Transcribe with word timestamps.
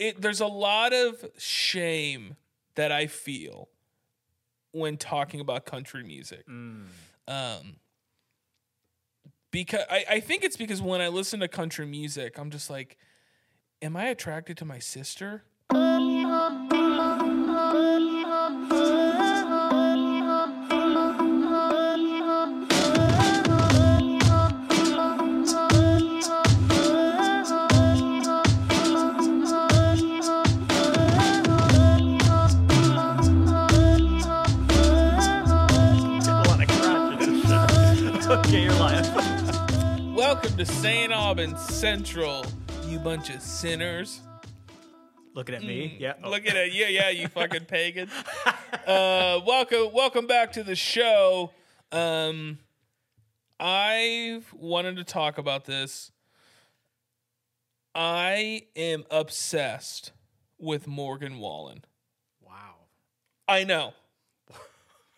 it 0.00 0.20
there's 0.20 0.40
a 0.40 0.46
lot 0.46 0.92
of 0.92 1.24
shame 1.38 2.36
that 2.74 2.90
I 2.90 3.06
feel 3.06 3.68
when 4.72 4.96
talking 4.96 5.40
about 5.40 5.66
country 5.66 6.02
music. 6.02 6.44
Um 7.28 7.76
because 9.50 9.84
I, 9.90 10.04
I 10.08 10.20
think 10.20 10.44
it's 10.44 10.56
because 10.56 10.80
when 10.80 11.00
I 11.00 11.08
listen 11.08 11.40
to 11.40 11.48
country 11.48 11.84
music, 11.84 12.38
I'm 12.38 12.50
just 12.50 12.70
like, 12.70 12.96
am 13.82 13.96
I 13.96 14.06
attracted 14.06 14.56
to 14.58 14.64
my 14.64 14.78
sister? 14.78 15.42
to 40.60 40.66
Saint 40.66 41.10
Aubin 41.10 41.56
Central, 41.56 42.44
you 42.86 42.98
bunch 42.98 43.30
of 43.30 43.40
sinners. 43.40 44.20
Looking 45.32 45.54
at 45.54 45.62
me, 45.62 45.96
yeah. 45.98 46.12
Oh. 46.22 46.28
Looking 46.28 46.54
at 46.54 46.70
you, 46.70 46.84
yeah, 46.84 47.08
you 47.08 47.28
fucking 47.34 47.64
pagan. 47.64 48.10
Uh, 48.86 49.40
welcome, 49.46 49.90
welcome 49.94 50.26
back 50.26 50.52
to 50.52 50.62
the 50.62 50.76
show. 50.76 51.52
Um, 51.92 52.58
I 53.58 54.42
wanted 54.52 54.96
to 54.96 55.04
talk 55.04 55.38
about 55.38 55.64
this. 55.64 56.12
I 57.94 58.64
am 58.76 59.04
obsessed 59.10 60.12
with 60.58 60.86
Morgan 60.86 61.38
Wallen. 61.38 61.84
wow. 62.46 62.74
I 63.48 63.64
know. 63.64 63.94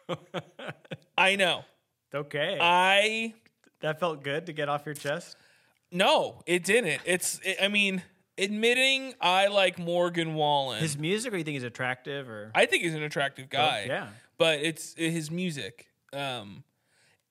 I 1.19 1.34
know. 1.34 1.65
Okay, 2.15 2.59
I 2.61 3.34
that 3.83 4.00
felt 4.00 4.22
good 4.22 4.47
to 4.47 4.52
get 4.52 4.69
off 4.69 4.86
your 4.86 4.94
chest. 4.94 5.36
no, 5.91 6.42
it 6.47 6.64
didn't. 6.64 7.02
It's. 7.05 7.38
It, 7.44 7.58
I 7.62 7.69
mean, 7.69 8.02
admitting 8.38 9.14
I 9.20 9.48
like 9.48 9.78
Morgan 9.78 10.34
Wallen. 10.34 10.80
His 10.80 10.97
music, 10.97 11.33
or 11.33 11.36
you 11.36 11.44
think 11.44 11.55
he's 11.55 11.62
attractive, 11.62 12.28
or 12.28 12.50
I 12.55 12.66
think 12.66 12.83
he's 12.83 12.94
an 12.94 13.03
attractive 13.03 13.50
guy. 13.50 13.84
yeah. 13.88 14.08
But 14.38 14.60
it's 14.60 14.94
his 14.94 15.30
music. 15.30 15.86
Um, 16.12 16.64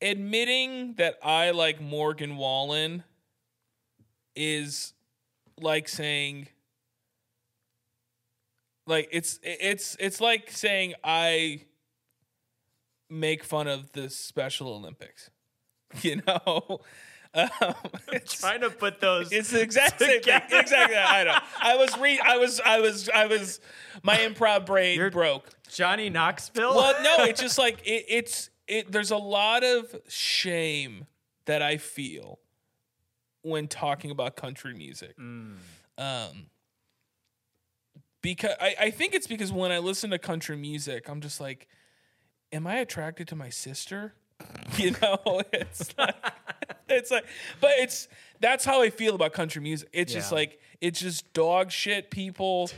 admitting 0.02 0.94
that 0.96 1.18
I 1.24 1.52
like 1.52 1.82
Morgan 1.82 2.38
Wallen 2.38 3.04
is 4.36 4.94
like 5.60 5.88
saying 5.88 6.48
like 8.88 9.10
it's 9.12 9.40
it's 9.44 9.96
it's 10.00 10.22
like 10.22 10.50
saying 10.52 10.94
I 11.04 11.62
make 13.10 13.44
fun 13.44 13.68
of 13.68 13.92
the 13.92 14.10
Special 14.10 14.70
Olympics. 14.70 15.30
You 16.04 16.22
know? 16.28 16.82
Um, 17.34 17.50
trying 18.28 18.62
to 18.62 18.70
put 18.70 19.00
those. 19.00 19.32
it's 19.32 19.52
the 19.52 19.62
exact 19.62 20.00
same 20.00 20.22
thing. 20.22 20.42
Exactly. 20.52 20.98
I 20.98 21.24
know. 21.24 21.38
I 21.62 21.76
was 21.78 21.98
re 21.98 22.20
I 22.20 22.38
was 22.38 22.60
I 22.60 22.80
was 22.80 23.10
I 23.10 23.26
was 23.28 23.62
my 24.04 24.18
improv 24.18 24.66
brain 24.66 24.98
You're- 24.98 25.10
broke. 25.10 25.50
Johnny 25.70 26.10
Knoxville. 26.10 26.76
Well, 26.76 27.02
no, 27.02 27.24
it's 27.24 27.40
just 27.48 27.58
like 27.58 27.88
it, 27.88 28.06
it's 28.10 28.50
it. 28.68 28.92
There's 28.92 29.12
a 29.12 29.18
lot 29.18 29.64
of 29.64 29.96
shame 30.10 31.08
that 31.46 31.62
I 31.62 31.78
feel 31.78 32.40
when 33.44 33.68
talking 33.70 34.12
about 34.12 34.36
country 34.36 34.74
music. 34.74 35.18
Mm. 35.18 35.56
Um, 35.98 36.48
because 38.22 38.56
I, 38.60 38.76
I 38.80 38.92
think 38.92 39.14
it's 39.14 39.28
because 39.28 39.52
when 39.52 39.72
I 39.72 39.80
listen 39.80 40.10
to 40.12 40.20
country 40.20 40.58
music, 40.58 41.08
I'm 41.10 41.22
just 41.22 41.40
like, 41.40 41.68
am 42.52 42.68
I 42.68 42.76
attracted 42.76 43.28
to 43.30 43.36
my 43.36 43.50
sister? 43.50 44.14
You 44.78 44.92
know, 45.02 45.42
it's 45.52 45.94
like, 45.98 46.16
it's 46.90 47.12
like, 47.12 47.26
but 47.60 47.72
it's 47.80 48.08
that's 48.40 48.64
how 48.64 48.82
I 48.82 48.90
feel 48.90 49.16
about 49.16 49.34
country 49.34 49.62
music. 49.62 49.90
It's 49.92 50.14
just 50.14 50.32
like 50.32 50.60
it's 50.80 51.00
just 51.02 51.32
dog 51.34 51.72
shit 51.72 52.10
people 52.10 52.70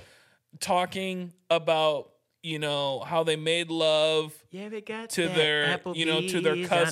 talking 0.60 1.34
about 1.50 2.10
you 2.42 2.60
know 2.60 3.00
how 3.00 3.24
they 3.24 3.38
made 3.38 3.70
love 3.72 4.34
Yeah, 4.52 4.68
we 4.68 4.82
got 4.82 5.10
to 5.12 5.30
their- 5.30 5.80
you 5.94 6.06
know, 6.06 6.20
to 6.22 6.42
their 6.42 6.56
Applebee's 6.56 6.72
on 6.72 6.78
a 6.80 6.84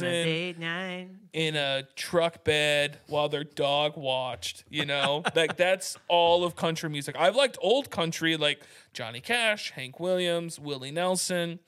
cousin. 0.54 1.18
in 1.34 1.56
a 1.58 1.84
truck 1.96 2.44
bed 2.46 3.00
while 3.08 3.28
their 3.28 3.44
dog 3.44 3.98
watched, 3.98 4.64
you 4.70 4.86
know? 4.86 5.24
like 5.36 5.58
that's 5.58 5.98
all 6.08 6.46
of 6.46 6.56
country 6.56 6.90
music. 6.90 7.16
I've 7.20 7.36
liked 7.36 7.58
old 7.62 7.90
country 7.90 8.38
like 8.38 8.62
Johnny 8.94 9.20
Cash, 9.20 9.72
Hank 9.72 10.00
Williams, 10.00 10.58
Willie 10.58 10.92
Nelson. 10.92 11.60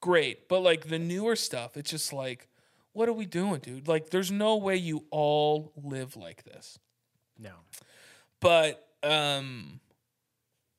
Great. 0.00 0.48
But 0.48 0.60
like 0.60 0.88
the 0.88 0.98
newer 0.98 1.36
stuff, 1.36 1.76
it's 1.76 1.90
just 1.90 2.12
like 2.12 2.48
what 2.92 3.08
are 3.10 3.12
we 3.12 3.26
doing, 3.26 3.60
dude? 3.60 3.88
Like 3.88 4.10
there's 4.10 4.30
no 4.32 4.56
way 4.56 4.76
you 4.76 5.04
all 5.10 5.72
live 5.76 6.16
like 6.16 6.44
this. 6.44 6.78
No. 7.38 7.52
But 8.40 8.86
um 9.02 9.80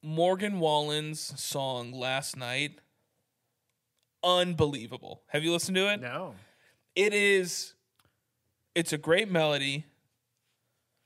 Morgan 0.01 0.59
Wallen's 0.59 1.19
song 1.39 1.91
Last 1.91 2.35
Night 2.37 2.79
unbelievable. 4.23 5.21
Have 5.27 5.43
you 5.43 5.51
listened 5.51 5.75
to 5.75 5.91
it? 5.93 6.01
No. 6.01 6.33
it 6.95 7.13
is 7.13 7.73
it's 8.73 8.91
a 8.93 8.97
great 8.97 9.29
melody 9.29 9.85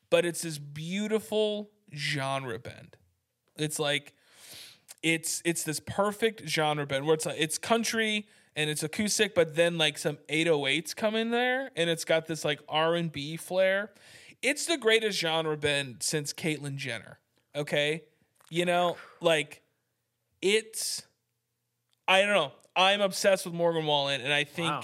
but 0.10 0.26
it's 0.26 0.42
this 0.42 0.58
beautiful 0.58 1.70
genre 1.94 2.58
bend 2.60 2.96
it's 3.58 3.80
like 3.80 4.14
it's 5.04 5.42
it's 5.46 5.64
this 5.64 5.80
perfect 5.80 6.48
genre 6.48 6.86
bend 6.86 7.06
where 7.06 7.16
it's 7.16 7.26
like 7.26 7.38
it's 7.40 7.58
country 7.58 8.28
and 8.56 8.70
it's 8.70 8.84
acoustic 8.84 9.34
but 9.34 9.56
then 9.56 9.78
like 9.78 9.98
some 9.98 10.18
808s 10.30 10.96
come 10.96 11.16
in 11.16 11.32
there 11.32 11.72
and 11.76 11.90
it's 11.90 12.06
got 12.06 12.28
this 12.28 12.44
like 12.46 12.60
r&b 12.70 13.38
flair 13.38 13.92
it's 14.42 14.66
the 14.66 14.78
greatest 14.78 15.18
genre 15.20 15.58
bend 15.58 15.98
since 16.02 16.34
caitlyn 16.34 16.76
jenner 16.76 17.20
okay 17.56 18.04
you 18.50 18.66
know 18.66 18.98
like 19.22 19.62
it's 20.42 21.04
i 22.08 22.22
don't 22.22 22.34
know 22.36 22.52
i'm 22.76 23.02
obsessed 23.02 23.46
with 23.46 23.56
morgan 23.56 23.86
wallen 23.86 24.22
and 24.22 24.32
i 24.34 24.44
think 24.44 24.70
Wow. 24.72 24.84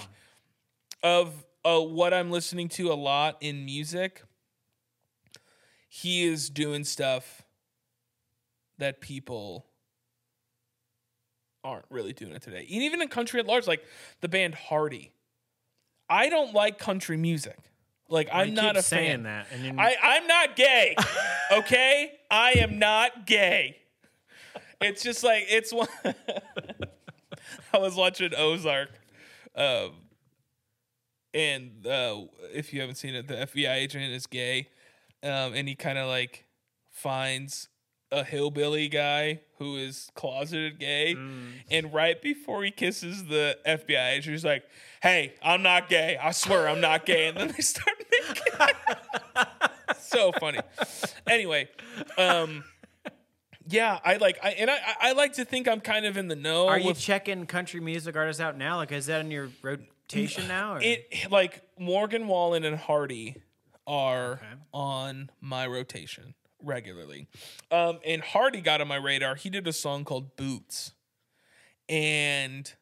of 1.02 1.44
uh, 1.64 1.80
what 1.80 2.14
I'm 2.14 2.30
listening 2.30 2.68
to 2.70 2.90
a 2.92 2.94
lot 2.94 3.36
in 3.40 3.64
music, 3.66 4.22
he 5.88 6.24
is 6.24 6.48
doing 6.50 6.84
stuff 6.84 7.42
that 8.78 9.00
people 9.00 9.66
aren't 11.64 11.84
really 11.90 12.12
doing 12.12 12.32
it 12.32 12.42
today. 12.42 12.60
And 12.60 12.82
even 12.82 13.02
in 13.02 13.08
country 13.08 13.40
at 13.40 13.46
large, 13.46 13.66
like 13.66 13.84
the 14.20 14.28
band 14.28 14.54
Hardy. 14.54 15.12
I 16.10 16.30
don't 16.30 16.54
like 16.54 16.78
country 16.78 17.16
music. 17.16 17.58
Like 18.08 18.28
I'm 18.32 18.54
not 18.54 18.76
a 18.76 18.82
saying 18.82 19.10
fan. 19.10 19.22
that, 19.24 19.46
and 19.52 19.78
I, 19.78 19.94
I'm 20.02 20.26
not 20.26 20.56
gay. 20.56 20.96
Okay? 21.50 22.12
I 22.30 22.52
am 22.56 22.78
not 22.78 23.26
gay. 23.26 23.78
It's 24.82 25.02
just 25.02 25.24
like 25.24 25.46
it's 25.48 25.72
one 25.72 25.88
I 27.72 27.78
was 27.78 27.94
watching 27.94 28.34
Ozark. 28.36 28.90
Um 29.56 29.92
and 31.32 31.86
uh, 31.86 32.22
if 32.52 32.72
you 32.74 32.80
haven't 32.80 32.96
seen 32.96 33.14
it, 33.14 33.28
the 33.28 33.34
FBI 33.34 33.74
agent 33.74 34.04
is 34.12 34.26
gay, 34.26 34.68
um, 35.22 35.54
and 35.54 35.68
he 35.68 35.74
kind 35.74 35.98
of 35.98 36.08
like 36.08 36.46
finds 36.90 37.68
a 38.10 38.24
hillbilly 38.24 38.88
guy 38.88 39.40
who 39.58 39.76
is 39.76 40.10
closeted 40.14 40.78
gay, 40.78 41.14
and 41.70 41.92
right 41.92 42.20
before 42.22 42.64
he 42.64 42.70
kisses 42.70 43.24
the 43.26 43.58
FBI 43.66 44.12
agent, 44.12 44.32
he's 44.34 44.44
like, 44.44 44.64
"Hey, 45.02 45.34
I'm 45.42 45.62
not 45.62 45.88
gay. 45.88 46.16
I 46.16 46.30
swear 46.32 46.68
I'm 46.68 46.80
not 46.80 47.04
gay," 47.06 47.28
and 47.28 47.36
then 47.36 47.48
they 47.48 47.62
start 47.62 47.96
making. 48.10 49.46
so 49.98 50.32
funny. 50.32 50.60
Anyway, 51.26 51.68
um, 52.16 52.64
yeah, 53.66 53.98
I 54.04 54.16
like, 54.16 54.38
I 54.42 54.50
and 54.50 54.70
I, 54.70 54.78
I 55.00 55.12
like 55.12 55.34
to 55.34 55.44
think 55.44 55.68
I'm 55.68 55.80
kind 55.80 56.06
of 56.06 56.16
in 56.16 56.28
the 56.28 56.36
know. 56.36 56.68
Are 56.68 56.78
you 56.78 56.86
with- 56.88 56.98
checking 57.00 57.46
country 57.46 57.80
music 57.80 58.16
artists 58.16 58.40
out 58.40 58.56
now? 58.56 58.76
Like, 58.76 58.92
is 58.92 59.06
that 59.06 59.20
in 59.20 59.30
your 59.30 59.50
rotation 59.62 60.48
now? 60.48 60.74
Or? 60.74 60.80
it 60.80 61.30
like 61.30 61.62
Morgan 61.78 62.26
Wallen 62.28 62.64
and 62.64 62.76
Hardy 62.76 63.36
are 63.86 64.32
Okay. 64.34 64.46
on 64.72 65.30
my 65.40 65.66
rotation 65.66 66.34
regularly. 66.62 67.28
Um, 67.70 67.98
and 68.04 68.22
Hardy 68.22 68.60
got 68.60 68.80
on 68.80 68.88
my 68.88 68.96
radar. 68.96 69.34
He 69.34 69.50
did 69.50 69.66
a 69.66 69.72
song 69.72 70.04
called 70.04 70.36
Boots, 70.36 70.92
and 71.88 72.72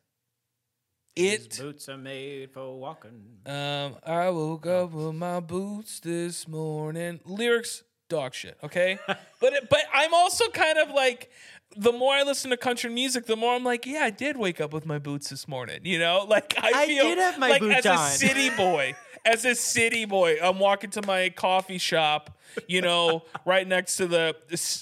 These 1.14 1.46
it. 1.46 1.58
boots 1.60 1.88
are 1.88 1.96
made 1.96 2.50
for 2.52 2.78
walking. 2.78 3.22
Um, 3.46 3.96
I 4.04 4.30
woke 4.30 4.66
up 4.66 4.92
with 4.92 5.14
my 5.14 5.40
boots 5.40 6.00
this 6.00 6.46
morning. 6.48 7.20
Lyrics, 7.24 7.82
dog 8.08 8.34
shit. 8.34 8.58
Okay, 8.62 8.98
but 9.40 9.52
it, 9.52 9.68
but 9.70 9.80
I'm 9.94 10.14
also 10.14 10.48
kind 10.50 10.78
of 10.78 10.90
like. 10.90 11.30
The 11.78 11.92
more 11.92 12.14
I 12.14 12.22
listen 12.22 12.50
to 12.52 12.56
country 12.56 12.88
music, 12.90 13.26
the 13.26 13.36
more 13.36 13.54
I'm 13.54 13.64
like, 13.64 13.84
yeah, 13.86 14.02
I 14.04 14.10
did 14.10 14.36
wake 14.38 14.60
up 14.62 14.72
with 14.72 14.86
my 14.86 14.98
boots 14.98 15.28
this 15.28 15.46
morning. 15.48 15.80
You 15.82 15.98
know, 15.98 16.24
like 16.26 16.54
I 16.56 16.70
I 16.74 16.86
feel 16.86 17.04
did 17.04 17.18
have 17.18 17.38
my 17.38 17.50
like 17.50 17.60
boots 17.60 17.84
as 17.84 17.86
on. 17.86 17.98
a 17.98 18.10
city 18.10 18.50
boy, 18.50 18.94
as 19.26 19.44
a 19.44 19.54
city 19.54 20.04
boy, 20.04 20.36
I'm 20.40 20.58
walking 20.58 20.90
to 20.90 21.04
my 21.04 21.28
coffee 21.30 21.78
shop, 21.78 22.38
you 22.68 22.80
know, 22.80 23.24
right 23.44 23.66
next 23.66 23.96
to 23.96 24.06
the, 24.06 24.36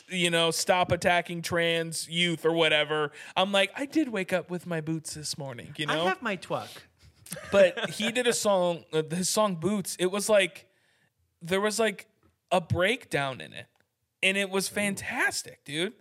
you 0.08 0.30
know, 0.30 0.50
stop 0.50 0.92
attacking 0.92 1.42
trans 1.42 2.08
youth 2.08 2.44
or 2.44 2.52
whatever. 2.52 3.10
I'm 3.36 3.50
like, 3.50 3.72
I 3.74 3.86
did 3.86 4.10
wake 4.10 4.32
up 4.32 4.50
with 4.50 4.66
my 4.66 4.82
boots 4.82 5.14
this 5.14 5.38
morning, 5.38 5.74
you 5.78 5.86
know? 5.86 6.04
I 6.04 6.08
have 6.08 6.22
my 6.22 6.36
twuck. 6.36 6.68
but 7.50 7.90
he 7.90 8.12
did 8.12 8.26
a 8.26 8.34
song, 8.34 8.84
uh, 8.92 9.02
his 9.10 9.30
song 9.30 9.56
Boots. 9.56 9.96
It 9.98 10.10
was 10.10 10.28
like 10.28 10.66
there 11.40 11.60
was 11.60 11.78
like 11.78 12.06
a 12.52 12.60
breakdown 12.60 13.40
in 13.40 13.54
it, 13.54 13.66
and 14.22 14.36
it 14.36 14.50
was 14.50 14.68
fantastic, 14.68 15.64
dude. 15.64 15.94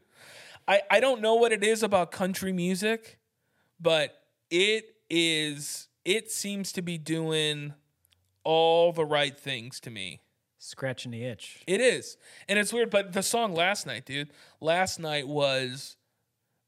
I 0.67 0.81
I 0.91 0.99
don't 0.99 1.21
know 1.21 1.35
what 1.35 1.53
it 1.53 1.63
is 1.63 1.81
about 1.81 2.11
country 2.11 2.51
music, 2.51 3.19
but 3.79 4.15
it 4.51 4.95
is. 5.09 5.87
It 6.03 6.29
seems 6.29 6.73
to 6.73 6.81
be 6.81 6.97
doing 6.97 7.73
all 8.43 8.91
the 8.91 9.05
right 9.05 9.37
things 9.37 9.79
to 9.81 9.89
me. 9.89 10.21
Scratching 10.59 11.11
the 11.11 11.25
itch. 11.25 11.61
It 11.67 11.81
is. 11.81 12.17
And 12.47 12.57
it's 12.57 12.71
weird, 12.71 12.89
but 12.89 13.11
the 13.13 13.23
song 13.23 13.53
last 13.53 13.85
night, 13.85 14.05
dude, 14.05 14.29
last 14.61 14.99
night 14.99 15.27
was 15.27 15.97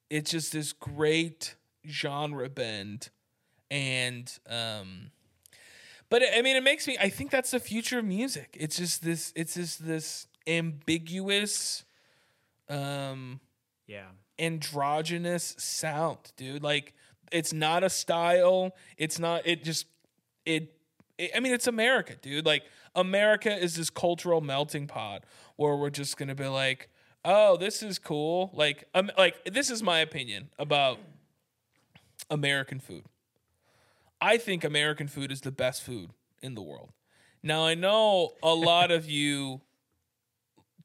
it's 0.10 0.32
just 0.32 0.52
this 0.52 0.74
great 0.74 1.56
genre 1.88 2.50
bend. 2.50 3.10
And 3.72 4.32
um 4.50 5.12
but 6.10 6.22
I 6.36 6.42
mean 6.42 6.56
it 6.56 6.64
makes 6.64 6.88
me 6.88 6.98
I 7.00 7.10
think 7.10 7.32
that's 7.32 7.52
the 7.52 7.60
future 7.60 8.00
of 8.00 8.06
music. 8.06 8.56
It's 8.60 8.78
just 8.78 9.04
this 9.04 9.32
it's 9.36 9.56
just 9.56 9.86
this 9.86 10.28
ambiguous 10.46 11.86
um 12.70 13.40
Yeah. 13.88 14.08
androgynous 14.38 15.56
sound, 15.58 16.20
dude. 16.38 16.64
Like 16.64 16.94
it's 17.32 17.54
not 17.54 17.84
a 17.84 17.90
style. 17.90 18.76
It's 18.98 19.20
not. 19.20 19.46
It 19.48 19.64
just 19.64 19.88
it, 20.46 20.54
it. 20.64 20.75
I 21.20 21.40
mean, 21.40 21.54
it's 21.54 21.68
America, 21.68 22.16
dude. 22.22 22.46
Like 22.46 22.64
America 22.96 23.56
is 23.56 23.76
this 23.76 23.90
cultural 23.90 24.42
melting 24.42 24.88
pot 24.88 25.24
where 25.56 25.76
we're 25.76 25.90
just 25.90 26.18
gonna 26.18 26.36
be 26.36 26.48
like, 26.48 26.90
oh, 27.24 27.58
this 27.58 27.82
is 27.82 28.00
cool. 28.00 28.52
Like, 28.54 28.88
um, 28.94 29.12
like 29.18 29.36
this 29.46 29.70
is 29.70 29.82
my 29.82 30.00
opinion 30.00 30.50
about 30.60 31.00
American 32.30 32.80
food. 32.80 33.06
I 34.22 34.38
think 34.38 34.64
American 34.64 35.08
food 35.08 35.32
is 35.32 35.42
the 35.42 35.52
best 35.52 35.84
food 35.84 36.12
in 36.42 36.56
the 36.56 36.62
world. 36.62 36.92
Now 37.44 37.66
I 37.66 37.76
know 37.76 38.32
a 38.42 38.54
lot 38.54 38.92
of 38.92 39.10
you 39.10 39.62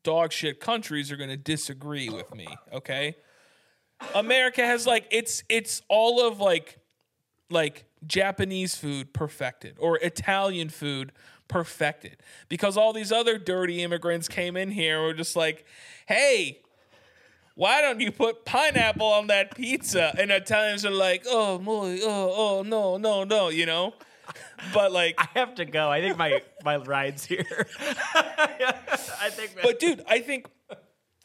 dog 0.02 0.32
shit 0.32 0.60
countries 0.60 1.12
are 1.12 1.16
going 1.16 1.30
to 1.30 1.36
disagree 1.36 2.08
with 2.08 2.34
me, 2.34 2.48
okay? 2.72 3.16
America 4.14 4.64
has 4.64 4.86
like 4.86 5.06
it's 5.10 5.44
it's 5.48 5.82
all 5.88 6.26
of 6.26 6.40
like 6.40 6.79
like 7.50 7.84
Japanese 8.06 8.74
food 8.74 9.12
perfected 9.12 9.76
or 9.78 9.98
Italian 9.98 10.68
food 10.68 11.12
perfected 11.48 12.16
because 12.48 12.76
all 12.76 12.92
these 12.92 13.12
other 13.12 13.36
dirty 13.38 13.82
immigrants 13.82 14.28
came 14.28 14.56
in 14.56 14.70
here 14.70 14.98
and 14.98 15.06
were 15.06 15.14
just 15.14 15.36
like, 15.36 15.64
"Hey, 16.06 16.60
why 17.54 17.80
don't 17.82 18.00
you 18.00 18.12
put 18.12 18.44
pineapple 18.44 19.06
on 19.06 19.26
that 19.26 19.54
pizza?" 19.54 20.14
And 20.18 20.30
Italians 20.30 20.84
are 20.84 20.90
like, 20.90 21.24
"Oh, 21.26 21.62
oh, 21.66 22.34
oh, 22.36 22.62
no, 22.62 22.96
no, 22.96 23.24
no," 23.24 23.48
you 23.48 23.66
know? 23.66 23.94
But 24.72 24.92
like 24.92 25.16
I 25.18 25.26
have 25.38 25.56
to 25.56 25.64
go. 25.64 25.90
I 25.90 26.00
think 26.00 26.16
my 26.16 26.42
my 26.64 26.76
ride's 26.76 27.24
here. 27.24 27.66
I 28.14 29.28
think. 29.30 29.56
But 29.62 29.80
dude, 29.80 30.04
I 30.06 30.20
think 30.20 30.46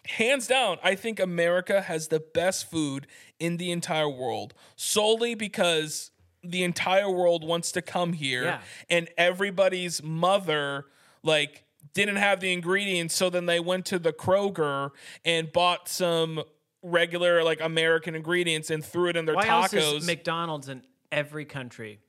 hands 0.08 0.48
down, 0.48 0.78
I 0.84 0.96
think 0.96 1.20
America 1.20 1.82
has 1.82 2.08
the 2.08 2.20
best 2.20 2.70
food 2.70 3.08
in 3.40 3.58
the 3.58 3.72
entire 3.72 4.10
world 4.10 4.54
solely 4.76 5.36
because 5.36 6.12
the 6.52 6.64
entire 6.64 7.10
world 7.10 7.44
wants 7.44 7.72
to 7.74 7.82
come 7.82 8.14
here 8.14 8.44
Yeah. 8.44 8.60
and 8.90 9.10
everybody's 9.18 10.02
mother 10.04 10.86
like 11.24 11.64
didn't 11.94 12.18
have 12.18 12.40
the 12.40 12.52
ingredients 12.54 13.16
so 13.16 13.30
then 13.30 13.46
they 13.46 13.60
went 13.60 13.86
to 13.88 14.00
the 14.00 14.12
Kroger 14.14 14.92
and 15.24 15.52
bought 15.52 15.88
some 15.90 16.44
regular 16.82 17.44
like 17.44 17.62
American 17.62 18.16
ingredients 18.16 18.70
and 18.70 18.84
threw 18.86 19.10
it 19.10 19.16
in 19.18 19.26
their 19.26 19.36
Why 19.36 19.46
tacos. 19.48 19.74
else 19.82 20.02
is 20.02 20.06
McDonald's 20.08 20.70
in 20.70 20.84
every 21.12 21.46
country? 21.46 22.00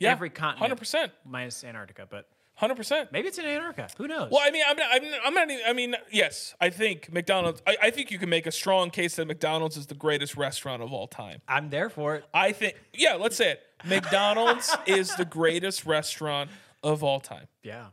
yeah, 0.00 0.10
every 0.12 0.30
continent. 0.30 0.80
100%. 0.80 1.10
Minus 1.24 1.64
Antarctica, 1.64 2.06
but 2.08 2.28
100%. 2.60 3.12
maybe 3.12 3.28
it's 3.28 3.38
in 3.38 3.44
Antarctica. 3.44 3.88
Who 3.98 4.08
knows? 4.08 4.30
Well, 4.30 4.40
I 4.44 4.50
mean, 4.50 4.62
I'm 4.68 4.76
not, 4.76 4.86
I'm, 4.92 5.02
I'm 5.26 5.34
not 5.34 5.50
even, 5.50 5.64
I 5.66 5.72
mean, 5.72 5.94
yes, 6.10 6.54
I 6.60 6.70
think 6.70 7.12
McDonald's, 7.12 7.62
I, 7.66 7.76
I 7.84 7.90
think 7.90 8.10
you 8.10 8.18
can 8.18 8.28
make 8.28 8.46
a 8.46 8.52
strong 8.52 8.90
case 8.90 9.16
that 9.16 9.26
McDonald's 9.26 9.76
is 9.76 9.86
the 9.86 9.94
greatest 9.94 10.36
restaurant 10.36 10.82
of 10.82 10.92
all 10.92 11.06
time. 11.06 11.40
I'm 11.48 11.70
there 11.70 11.88
for 11.90 12.16
it. 12.16 12.24
I 12.34 12.52
think, 12.52 12.74
yeah, 12.92 13.14
let's 13.14 13.36
say 13.36 13.52
it. 13.52 13.62
McDonald's 13.84 14.74
is 14.86 15.14
the 15.16 15.24
greatest 15.24 15.86
restaurant 15.86 16.50
of 16.82 17.02
all 17.04 17.20
time, 17.20 17.46
Yeah. 17.62 17.86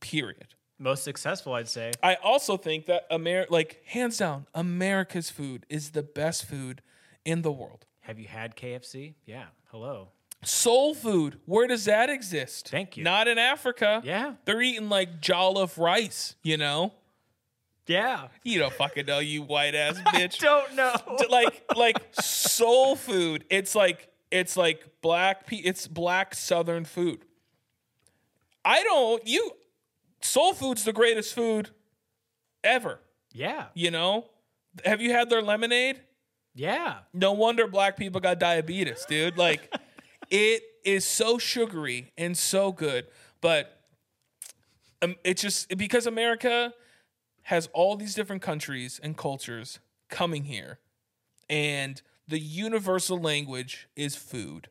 period. 0.00 0.54
Most 0.78 1.04
successful, 1.04 1.52
I'd 1.54 1.68
say. 1.68 1.92
I 2.02 2.14
also 2.16 2.56
think 2.56 2.86
that 2.86 3.06
Amer, 3.10 3.46
like, 3.50 3.82
hands 3.86 4.16
down, 4.18 4.46
America's 4.54 5.28
food 5.30 5.66
is 5.68 5.90
the 5.90 6.02
best 6.02 6.46
food 6.46 6.80
in 7.24 7.42
the 7.42 7.52
world. 7.52 7.84
Have 8.00 8.18
you 8.18 8.26
had 8.28 8.56
KFC? 8.56 9.14
Yeah. 9.26 9.44
Hello. 9.70 10.08
Soul 10.42 10.94
food, 10.94 11.38
where 11.44 11.66
does 11.66 11.84
that 11.84 12.08
exist? 12.08 12.68
Thank 12.70 12.96
you. 12.96 13.04
Not 13.04 13.28
in 13.28 13.36
Africa. 13.38 14.00
Yeah. 14.04 14.34
They're 14.46 14.62
eating 14.62 14.88
like 14.88 15.20
jollof 15.20 15.76
rice, 15.76 16.34
you 16.42 16.56
know? 16.56 16.94
Yeah. 17.86 18.28
You 18.42 18.58
don't 18.60 18.72
fucking 18.72 19.04
know, 19.06 19.18
you 19.18 19.42
white 19.42 19.74
ass 19.74 19.98
bitch. 20.06 20.38
Don't 20.38 20.74
know. 20.76 20.94
like 21.28 21.62
like 21.76 21.98
soul 22.12 22.96
food. 22.96 23.44
It's 23.50 23.74
like 23.74 24.08
it's 24.30 24.56
like 24.56 24.86
black 25.02 25.46
pe- 25.46 25.56
it's 25.56 25.86
black 25.86 26.34
southern 26.34 26.84
food. 26.84 27.24
I 28.64 28.82
don't 28.82 29.26
you 29.26 29.50
soul 30.22 30.54
food's 30.54 30.84
the 30.84 30.92
greatest 30.92 31.34
food 31.34 31.70
ever, 32.64 33.00
Yeah. 33.32 33.66
you 33.74 33.90
know? 33.90 34.26
Have 34.84 35.00
you 35.00 35.12
had 35.12 35.28
their 35.30 35.42
lemonade? 35.42 36.00
Yeah. 36.54 36.98
No 37.12 37.32
wonder 37.32 37.66
black 37.66 37.96
people 37.96 38.20
got 38.20 38.38
diabetes, 38.38 39.04
dude. 39.08 39.36
Like 39.36 39.74
it 40.30 40.62
is 40.84 41.04
so 41.04 41.38
sugary 41.38 42.12
and 42.16 42.36
so 42.36 42.72
good, 42.72 43.06
but 43.40 43.80
um, 45.02 45.16
it's 45.24 45.42
just 45.42 45.76
because 45.76 46.06
America 46.06 46.72
has 47.42 47.68
all 47.72 47.96
these 47.96 48.14
different 48.14 48.42
countries 48.42 49.00
and 49.02 49.16
cultures 49.16 49.80
coming 50.08 50.44
here, 50.44 50.78
and 51.48 52.02
the 52.28 52.38
universal 52.38 53.18
language 53.18 53.88
is 53.96 54.14
food, 54.14 54.68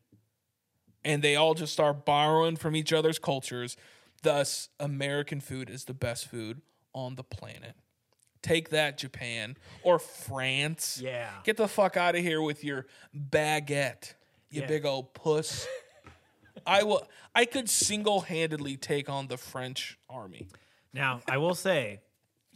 and 1.03 1.21
they 1.21 1.35
all 1.35 1.53
just 1.53 1.73
start 1.73 2.05
borrowing 2.05 2.55
from 2.55 2.75
each 2.75 2.93
other's 2.93 3.19
cultures. 3.19 3.75
Thus, 4.21 4.69
American 4.79 5.39
food 5.39 5.69
is 5.69 5.85
the 5.85 5.93
best 5.93 6.27
food 6.27 6.61
on 6.93 7.15
the 7.15 7.23
planet. 7.23 7.75
Take 8.41 8.69
that, 8.69 8.97
Japan 8.97 9.57
or 9.83 9.99
France. 9.99 10.99
Yeah. 11.03 11.29
Get 11.43 11.57
the 11.57 11.67
fuck 11.67 11.97
out 11.97 12.15
of 12.15 12.21
here 12.21 12.41
with 12.41 12.63
your 12.63 12.85
baguette, 13.13 14.13
you 14.49 14.61
Yeah. 14.61 14.67
big 14.67 14.85
old 14.85 15.13
puss. 15.13 15.67
I 16.67 16.83
will. 16.83 17.07
I 17.35 17.45
could 17.45 17.69
single-handedly 17.69 18.77
take 18.77 19.09
on 19.09 19.27
the 19.27 19.37
French 19.37 19.97
army. 20.09 20.47
Now, 20.93 21.21
I 21.29 21.37
will 21.37 21.55
say, 21.55 22.01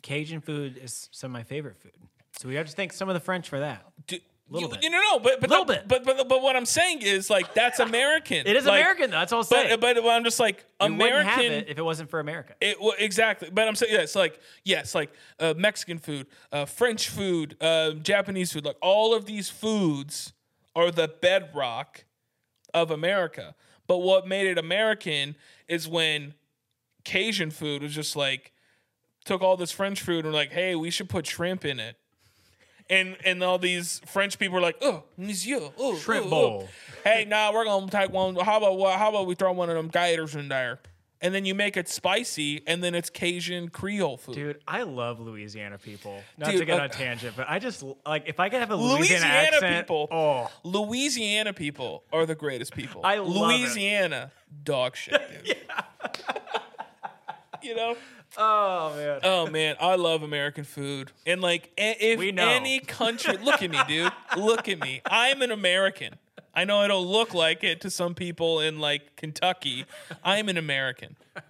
Cajun 0.01 0.41
food 0.41 0.77
is 0.81 1.07
some 1.11 1.29
of 1.31 1.33
my 1.33 1.43
favorite 1.43 1.77
food. 1.77 1.91
So 2.37 2.49
we 2.49 2.55
have 2.55 2.67
to 2.67 2.73
thank 2.75 2.91
some 2.93 3.07
of 3.07 3.13
the 3.13 3.19
French 3.21 3.47
for 3.47 3.59
that. 3.59 3.85
Do, 4.07 4.17
Little 4.49 4.67
you, 4.69 4.75
bit. 4.75 4.83
you 4.83 4.89
know, 4.89 4.99
no, 4.99 5.19
but 5.19 5.39
but 5.39 5.49
Little 5.49 5.63
the- 5.65 5.73
bit. 5.75 5.87
But, 5.87 6.03
but 6.03 6.27
but 6.27 6.41
what 6.41 6.55
I'm 6.57 6.65
saying 6.65 7.01
is 7.01 7.29
like 7.29 7.53
that's 7.53 7.79
American. 7.79 8.45
It 8.45 8.57
is 8.57 8.65
Like, 8.65 8.81
American, 8.81 9.09
though. 9.11 9.19
That's 9.19 9.31
all 9.31 9.39
I'll 9.39 9.43
say. 9.45 9.77
But 9.77 9.95
but 9.95 10.05
I'm 10.09 10.23
just 10.25 10.39
like 10.39 10.65
we 10.81 10.89
wouldn't 10.91 11.25
have 11.27 11.39
American. 11.39 11.51
it 11.51 11.69
if 11.69 11.77
it 11.77 11.81
wasn't 11.81 12.09
for 12.09 12.19
America. 12.19 12.53
It, 12.59 12.79
well, 12.81 12.93
exactly, 12.99 13.49
but 13.51 13.67
I'm 13.67 13.75
saying 13.75 13.93
yes, 13.93 14.15
like 14.17 14.39
yes, 14.65 14.93
like 14.93 15.11
uh, 15.39 15.53
Mexican 15.55 15.97
food, 15.97 16.27
uh, 16.51 16.65
French 16.65 17.07
food, 17.07 17.55
uh, 17.61 17.91
Japanese 17.91 18.51
food, 18.51 18.65
like 18.65 18.75
all 18.81 19.13
of 19.15 19.25
these 19.25 19.49
foods 19.49 20.33
are 20.75 20.91
the 20.91 21.07
bedrock 21.07 22.05
of 22.73 22.91
America. 22.91 23.55
But 23.87 23.99
what 23.99 24.27
made 24.27 24.47
it 24.47 24.57
American 24.57 25.35
is 25.67 25.87
when 25.87 26.33
Cajun 27.03 27.51
food 27.51 27.81
was 27.81 27.93
just 27.93 28.15
like 28.15 28.53
took 29.25 29.41
all 29.41 29.57
this 29.57 29.71
French 29.71 30.01
food 30.01 30.25
and 30.25 30.27
were 30.27 30.39
like, 30.39 30.51
hey, 30.51 30.75
we 30.75 30.89
should 30.89 31.09
put 31.09 31.25
shrimp 31.27 31.65
in 31.65 31.79
it. 31.79 31.97
And 32.89 33.15
and 33.25 33.41
all 33.41 33.57
these 33.57 34.01
French 34.05 34.37
people 34.37 34.55
were 34.55 34.61
like, 34.61 34.77
oh, 34.81 35.03
monsieur, 35.17 35.69
oh, 35.77 35.95
Shrimp 35.95 36.25
oh, 36.25 36.27
oh." 36.27 36.29
bowl. 36.29 36.69
Hey, 37.03 37.25
nah, 37.25 37.53
we're 37.53 37.65
gonna 37.65 37.89
take 37.89 38.11
one. 38.11 38.35
How 38.35 38.57
about 38.57 38.77
what? 38.77 38.97
How 38.97 39.09
about 39.09 39.25
we 39.25 39.35
throw 39.35 39.53
one 39.53 39.69
of 39.69 39.75
them 39.75 39.87
gators 39.87 40.35
in 40.35 40.49
there? 40.49 40.79
And 41.23 41.33
then 41.33 41.45
you 41.45 41.55
make 41.55 41.77
it 41.77 41.87
spicy, 41.87 42.61
and 42.67 42.83
then 42.83 42.93
it's 42.93 43.09
Cajun 43.09 43.69
Creole 43.69 44.17
food. 44.17 44.35
Dude, 44.35 44.59
I 44.67 44.83
love 44.83 45.21
Louisiana 45.21 45.77
people. 45.77 46.21
Not 46.37 46.51
Dude, 46.51 46.59
to 46.59 46.65
get 46.65 46.79
uh, 46.79 46.83
on 46.83 46.85
a 46.87 46.89
tangent, 46.89 47.35
but 47.37 47.49
I 47.49 47.59
just 47.59 47.81
like 48.05 48.25
if 48.27 48.41
I 48.41 48.49
could 48.49 48.59
have 48.59 48.71
a 48.71 48.75
Louisiana, 48.75 49.25
Louisiana 49.25 49.55
accent. 49.55 49.87
people. 49.87 50.07
Oh, 50.11 50.51
Louisiana 50.65 51.53
people 51.53 52.03
are 52.11 52.25
the 52.25 52.35
greatest 52.35 52.75
people. 52.75 53.01
I 53.05 53.19
love 53.19 53.29
it. 53.29 53.39
Louisiana 53.39 54.31
dog 54.65 54.97
shit, 54.97 55.21
dude. 55.45 55.55
you 57.61 57.75
know? 57.75 57.95
oh 58.37 58.93
man. 58.95 59.19
Oh 59.23 59.47
man, 59.47 59.75
I 59.79 59.95
love 59.95 60.23
American 60.23 60.65
food. 60.65 61.13
And 61.25 61.41
like, 61.41 61.71
if 61.77 62.19
any 62.19 62.79
country, 62.81 63.37
look 63.37 63.61
at 63.61 63.71
me, 63.71 63.79
dude. 63.87 64.11
Look 64.37 64.67
at 64.67 64.79
me. 64.79 65.01
I'm 65.05 65.41
an 65.41 65.51
American. 65.51 66.15
I 66.53 66.65
know 66.65 66.79
I 66.79 66.87
don't 66.87 67.07
look 67.07 67.33
like 67.33 67.63
it 67.63 67.81
to 67.81 67.89
some 67.89 68.13
people 68.13 68.59
in 68.59 68.79
like 68.79 69.15
Kentucky. 69.15 69.85
I'm 70.23 70.49
an 70.49 70.57
American. 70.57 71.15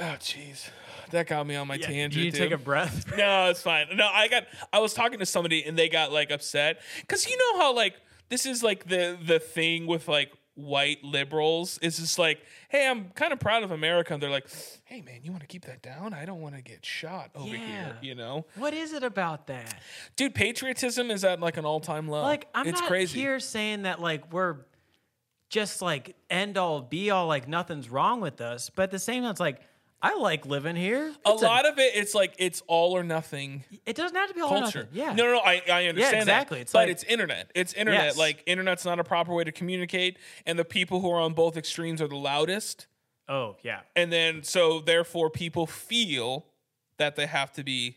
Oh, 0.00 0.16
jeez. 0.20 0.68
That 1.10 1.26
got 1.26 1.44
me 1.44 1.56
on 1.56 1.66
my 1.66 1.76
tangent. 1.76 2.14
you 2.24 2.30
to 2.30 2.38
take 2.38 2.52
a 2.52 2.56
breath. 2.56 3.04
No, 3.16 3.50
it's 3.50 3.62
fine. 3.62 3.88
No, 3.96 4.06
I 4.06 4.28
got. 4.28 4.44
I 4.72 4.78
was 4.78 4.94
talking 4.94 5.18
to 5.18 5.26
somebody 5.26 5.64
and 5.64 5.76
they 5.76 5.88
got 5.88 6.12
like 6.12 6.30
upset 6.30 6.80
because 7.00 7.28
you 7.28 7.36
know 7.36 7.58
how 7.58 7.74
like 7.74 7.94
this 8.28 8.46
is 8.46 8.62
like 8.62 8.86
the 8.86 9.18
the 9.20 9.40
thing 9.40 9.88
with 9.88 10.06
like 10.06 10.30
white 10.58 11.02
liberals. 11.04 11.78
It's 11.80 11.98
just 11.98 12.18
like, 12.18 12.42
hey, 12.68 12.88
I'm 12.88 13.10
kind 13.10 13.32
of 13.32 13.38
proud 13.38 13.62
of 13.62 13.70
America, 13.70 14.12
and 14.12 14.22
they're 14.22 14.30
like, 14.30 14.48
hey, 14.84 15.00
man, 15.00 15.20
you 15.22 15.30
want 15.30 15.42
to 15.42 15.46
keep 15.46 15.64
that 15.66 15.82
down? 15.82 16.12
I 16.12 16.24
don't 16.24 16.40
want 16.40 16.56
to 16.56 16.62
get 16.62 16.84
shot 16.84 17.30
over 17.34 17.54
here. 17.54 17.96
You 18.02 18.14
know, 18.14 18.44
what 18.56 18.74
is 18.74 18.92
it 18.92 19.02
about 19.02 19.46
that? 19.46 19.80
dude, 20.16 20.34
patriotism 20.34 21.10
is 21.10 21.24
at 21.24 21.40
like 21.40 21.56
an 21.56 21.64
all 21.64 21.80
time 21.80 22.08
low. 22.08 22.22
Like 22.22 22.48
I'm 22.54 22.66
it's 22.66 22.80
not 22.80 22.88
crazy. 22.88 23.18
here 23.18 23.40
saying 23.40 23.82
that 23.82 24.00
like 24.00 24.32
we're 24.32 24.56
just 25.48 25.80
like 25.80 26.14
end 26.28 26.58
all 26.58 26.80
be 26.80 27.10
all 27.10 27.26
like 27.26 27.48
nothing's 27.48 27.88
wrong 27.88 28.20
with 28.20 28.40
us, 28.40 28.70
but 28.70 28.84
at 28.84 28.90
the 28.90 28.98
same 28.98 29.22
time 29.22 29.30
it's 29.30 29.40
like 29.40 29.60
I 30.00 30.16
like 30.16 30.46
living 30.46 30.76
here. 30.76 31.12
A 31.26 31.30
It's 31.32 31.42
lot 31.42 31.66
of 31.66 31.78
it, 31.78 31.92
it's 31.96 32.14
like 32.14 32.34
it's 32.38 32.62
all 32.66 32.96
or 32.96 33.02
nothing 33.02 33.64
it 33.84 33.96
doesn't 33.96 34.16
have 34.16 34.28
to 34.28 34.34
be 34.34 34.40
all 34.40 34.54
or 34.54 34.60
culture. 34.60 34.80
nothing. 34.80 34.96
Yeah. 34.96 35.12
No, 35.12 35.24
no, 35.24 35.32
no. 35.32 35.40
I, 35.40 35.62
I 35.70 35.86
understand 35.86 36.18
exactly. 36.18 36.58
that. 36.58 36.62
It's 36.62 36.72
but 36.72 36.78
like- 36.80 36.90
it's 36.90 37.02
internet. 37.04 37.50
It's 37.54 37.72
internet. 37.72 38.04
Yes. 38.04 38.18
Like 38.18 38.42
internet's 38.46 38.84
not 38.84 39.00
a 39.00 39.04
proper 39.04 39.34
way 39.34 39.44
to 39.44 39.52
communicate, 39.52 40.18
and 40.46 40.58
the 40.58 40.64
people 40.64 41.00
who 41.00 41.10
are 41.10 41.20
on 41.20 41.32
both 41.32 41.56
extremes 41.56 42.00
are 42.00 42.08
the 42.08 42.16
loudest. 42.16 42.86
Oh 43.28 43.56
yeah. 43.62 43.80
And 43.96 44.12
then 44.12 44.42
so 44.42 44.80
therefore 44.80 45.30
people 45.30 45.66
feel 45.66 46.46
that 46.98 47.16
they 47.16 47.26
have 47.26 47.52
to 47.52 47.64
be 47.64 47.96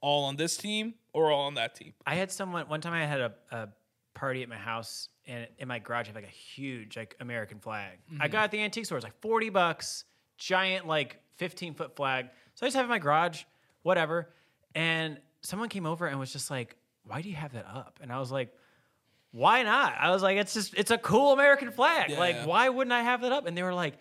all 0.00 0.24
on 0.24 0.36
this 0.36 0.56
team 0.56 0.94
or 1.12 1.30
all 1.30 1.42
on 1.46 1.54
that 1.54 1.74
team. 1.74 1.94
I 2.06 2.14
had 2.14 2.30
someone 2.30 2.68
one 2.68 2.80
time. 2.80 2.92
I 2.92 3.04
had 3.04 3.20
a, 3.20 3.32
a 3.50 3.68
party 4.14 4.42
at 4.42 4.48
my 4.48 4.56
house, 4.56 5.08
and 5.26 5.46
in 5.58 5.68
my 5.68 5.78
garage, 5.78 6.06
I 6.06 6.08
have 6.08 6.16
like 6.16 6.24
a 6.24 6.28
huge 6.28 6.96
like 6.96 7.16
American 7.20 7.58
flag. 7.58 7.98
I 8.08 8.12
mm-hmm. 8.12 8.32
got 8.32 8.40
it 8.40 8.44
at 8.44 8.50
the 8.52 8.60
antique 8.60 8.86
store. 8.86 8.98
It's 8.98 9.04
like 9.04 9.20
forty 9.20 9.48
bucks, 9.48 10.04
giant 10.46 10.86
like 10.86 11.20
fifteen 11.36 11.74
foot 11.74 11.96
flag. 11.96 12.26
So 12.54 12.64
I 12.64 12.68
just 12.68 12.76
have 12.76 12.84
it 12.84 12.86
in 12.86 12.90
my 12.90 12.98
garage, 12.98 13.42
whatever. 13.82 14.28
And 14.74 15.18
someone 15.42 15.68
came 15.68 15.86
over 15.86 16.06
and 16.06 16.18
was 16.18 16.32
just 16.32 16.50
like, 16.50 16.76
"Why 17.04 17.22
do 17.22 17.28
you 17.28 17.36
have 17.36 17.52
that 17.52 17.66
up?" 17.66 17.98
And 18.02 18.12
I 18.12 18.18
was 18.18 18.30
like, 18.32 18.52
"Why 19.30 19.62
not?" 19.62 19.94
I 19.98 20.10
was 20.10 20.22
like, 20.22 20.36
"It's 20.36 20.54
just 20.54 20.74
it's 20.74 20.90
a 20.90 20.98
cool 20.98 21.32
American 21.32 21.70
flag. 21.72 22.10
Yeah. 22.10 22.18
Like, 22.18 22.46
why 22.46 22.68
wouldn't 22.68 22.92
I 22.92 23.02
have 23.02 23.22
that 23.22 23.32
up?" 23.32 23.46
And 23.46 23.56
they 23.56 23.62
were 23.62 23.74
like. 23.74 23.94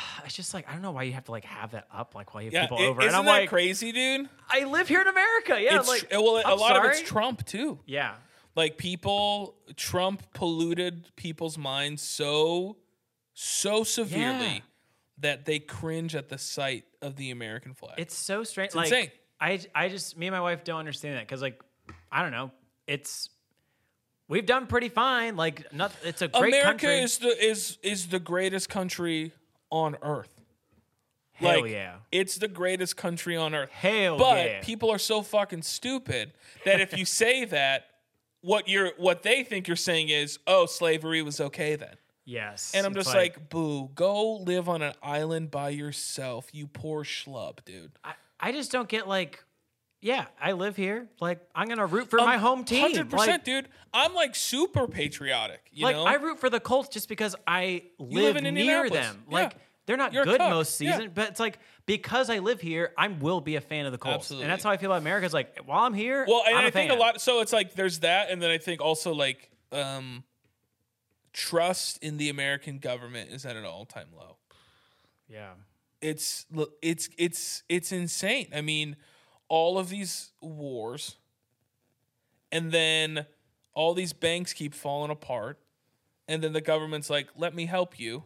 "Ah, 0.00 0.22
It's 0.24 0.34
just 0.36 0.54
like 0.54 0.68
I 0.68 0.72
don't 0.74 0.82
know 0.82 0.92
why 0.92 1.02
you 1.02 1.12
have 1.14 1.24
to 1.24 1.32
like 1.32 1.44
have 1.44 1.72
that 1.72 1.88
up 1.92 2.14
like 2.14 2.32
while 2.32 2.40
you 2.42 2.46
have 2.50 2.54
Yeah, 2.54 2.62
people 2.66 2.78
it- 2.78 2.86
over, 2.86 3.00
isn't 3.00 3.08
and 3.08 3.16
I'm 3.16 3.24
that 3.24 3.40
like, 3.40 3.48
crazy, 3.48 3.90
dude? 3.90 4.28
I 4.48 4.62
live 4.64 4.86
here 4.86 5.00
in 5.00 5.08
America. 5.08 5.58
Yeah, 5.60 5.80
It's 5.80 5.88
like 5.88 6.06
well, 6.12 6.36
a 6.36 6.42
I'm 6.44 6.58
lot 6.58 6.76
of 6.76 6.84
it's 6.84 7.02
Trump 7.02 7.44
too. 7.44 7.80
Yeah, 7.84 8.14
Like 8.54 8.76
people, 8.78 9.56
Trump 9.74 10.22
polluted 10.34 11.10
people's 11.16 11.58
minds 11.58 12.00
so, 12.02 12.76
so 13.34 13.82
severely 13.82 14.46
Yeah. 14.56 14.60
That 15.20 15.44
they 15.44 15.58
cringe 15.58 16.14
at 16.14 16.28
the 16.28 16.38
sight 16.38 16.84
of 17.02 17.16
the 17.16 17.30
American 17.30 17.74
flag. 17.74 17.94
It's 17.98 18.16
so 18.16 18.44
strange. 18.44 18.74
like 18.74 18.86
insane. 18.86 19.10
I 19.40 19.60
I 19.74 19.88
just 19.88 20.16
me 20.16 20.26
and 20.26 20.34
my 20.34 20.40
wife 20.40 20.64
don't 20.64 20.78
understand 20.78 21.16
that 21.16 21.26
because 21.26 21.42
like 21.42 21.62
I 22.10 22.22
don't 22.22 22.32
know. 22.32 22.50
It's 22.86 23.30
we've 24.28 24.46
done 24.46 24.66
pretty 24.66 24.88
fine. 24.88 25.36
Like 25.36 25.72
not 25.72 25.92
it's 26.04 26.22
a 26.22 26.28
great 26.28 26.54
America 26.54 26.86
country. 26.86 27.00
is 27.00 27.18
the 27.18 27.44
is 27.44 27.78
is 27.82 28.06
the 28.08 28.18
greatest 28.18 28.68
country 28.68 29.32
on 29.70 29.96
earth. 30.02 30.38
Hell 31.32 31.62
like, 31.62 31.70
yeah. 31.70 31.96
It's 32.10 32.36
the 32.36 32.48
greatest 32.48 32.96
country 32.96 33.36
on 33.36 33.54
earth. 33.54 33.70
Hell 33.70 34.18
but 34.18 34.44
yeah. 34.44 34.60
people 34.60 34.90
are 34.90 34.98
so 34.98 35.22
fucking 35.22 35.62
stupid 35.62 36.32
that 36.64 36.80
if 36.80 36.96
you 36.96 37.04
say 37.04 37.44
that, 37.44 37.86
what 38.40 38.68
you're 38.68 38.92
what 38.96 39.22
they 39.22 39.44
think 39.44 39.68
you're 39.68 39.76
saying 39.76 40.08
is, 40.08 40.38
oh, 40.46 40.66
slavery 40.66 41.22
was 41.22 41.40
okay 41.40 41.76
then. 41.76 41.94
Yes. 42.28 42.72
And 42.74 42.84
I'm 42.84 42.92
just 42.92 43.14
like, 43.14 43.48
boo, 43.48 43.88
go 43.94 44.34
live 44.36 44.68
on 44.68 44.82
an 44.82 44.92
island 45.02 45.50
by 45.50 45.70
yourself, 45.70 46.48
you 46.52 46.66
poor 46.66 47.02
schlub, 47.02 47.64
dude. 47.64 47.92
I, 48.04 48.12
I 48.38 48.52
just 48.52 48.70
don't 48.70 48.88
get 48.88 49.08
like 49.08 49.42
yeah, 50.00 50.26
I 50.40 50.52
live 50.52 50.76
here. 50.76 51.08
Like 51.20 51.40
I'm 51.54 51.68
gonna 51.68 51.86
root 51.86 52.10
for 52.10 52.18
my 52.18 52.36
home 52.36 52.64
team. 52.64 52.84
Um, 52.84 52.90
Hundred 52.92 53.10
percent, 53.10 53.30
Like, 53.30 53.44
dude. 53.44 53.68
I'm 53.94 54.14
like 54.14 54.36
super 54.36 54.86
patriotic. 54.86 55.60
You 55.72 55.84
like 55.86 55.96
know, 55.96 56.04
I 56.04 56.14
root 56.14 56.38
for 56.38 56.50
the 56.50 56.60
Colts 56.60 56.90
just 56.90 57.08
because 57.08 57.34
I 57.46 57.84
live 57.98 58.34
live, 58.36 58.44
near 58.52 58.90
them. 58.90 59.24
Yeah. 59.28 59.34
Like 59.34 59.54
they're 59.86 59.96
not 59.96 60.12
You're 60.12 60.26
good 60.26 60.38
most 60.38 60.78
Yeah. 60.82 60.92
season, 60.96 61.12
but 61.14 61.30
it's 61.30 61.40
like 61.40 61.58
because 61.86 62.28
I 62.28 62.40
live 62.40 62.60
here, 62.60 62.92
I 62.98 63.08
will 63.08 63.40
be 63.40 63.56
a 63.56 63.60
fan 63.62 63.86
of 63.86 63.92
the 63.92 63.98
Colts, 63.98 64.16
Absolutely. 64.26 64.44
and 64.44 64.52
that's 64.52 64.62
how 64.62 64.70
I 64.70 64.76
feel 64.76 64.90
about 64.92 65.00
America. 65.00 65.24
It's 65.24 65.34
like 65.34 65.58
while 65.64 65.84
I'm 65.84 65.94
here, 65.94 66.26
Well, 66.28 66.42
and 66.46 66.58
I'm 66.58 66.64
I 66.66 66.68
a 66.68 66.70
think 66.70 66.92
a 66.92 66.94
lot. 66.94 67.22
So 67.22 67.40
it's 67.40 67.54
like 67.54 67.74
there's 67.74 68.00
that, 68.00 68.30
and 68.30 68.42
then 68.42 68.50
I 68.50 68.58
think 68.58 68.82
also 68.82 69.14
like 69.14 69.50
um, 69.72 70.22
trust 71.32 72.02
in 72.02 72.16
the 72.16 72.28
American 72.28 72.78
government 72.78 73.30
is 73.30 73.44
at 73.44 73.56
an 73.56 73.64
all 73.64 73.84
time 73.84 74.08
low. 74.16 74.36
Yeah. 75.28 75.52
It's 76.00 76.46
it's 76.80 77.08
it's 77.18 77.62
it's 77.68 77.92
insane. 77.92 78.48
I 78.54 78.60
mean, 78.60 78.96
all 79.48 79.78
of 79.78 79.88
these 79.88 80.30
wars, 80.40 81.16
and 82.52 82.70
then 82.70 83.26
all 83.74 83.94
these 83.94 84.12
banks 84.12 84.52
keep 84.52 84.74
falling 84.74 85.10
apart, 85.10 85.58
and 86.28 86.42
then 86.42 86.52
the 86.52 86.60
government's 86.60 87.10
like, 87.10 87.28
"Let 87.36 87.54
me 87.54 87.66
help 87.66 87.98
you," 87.98 88.22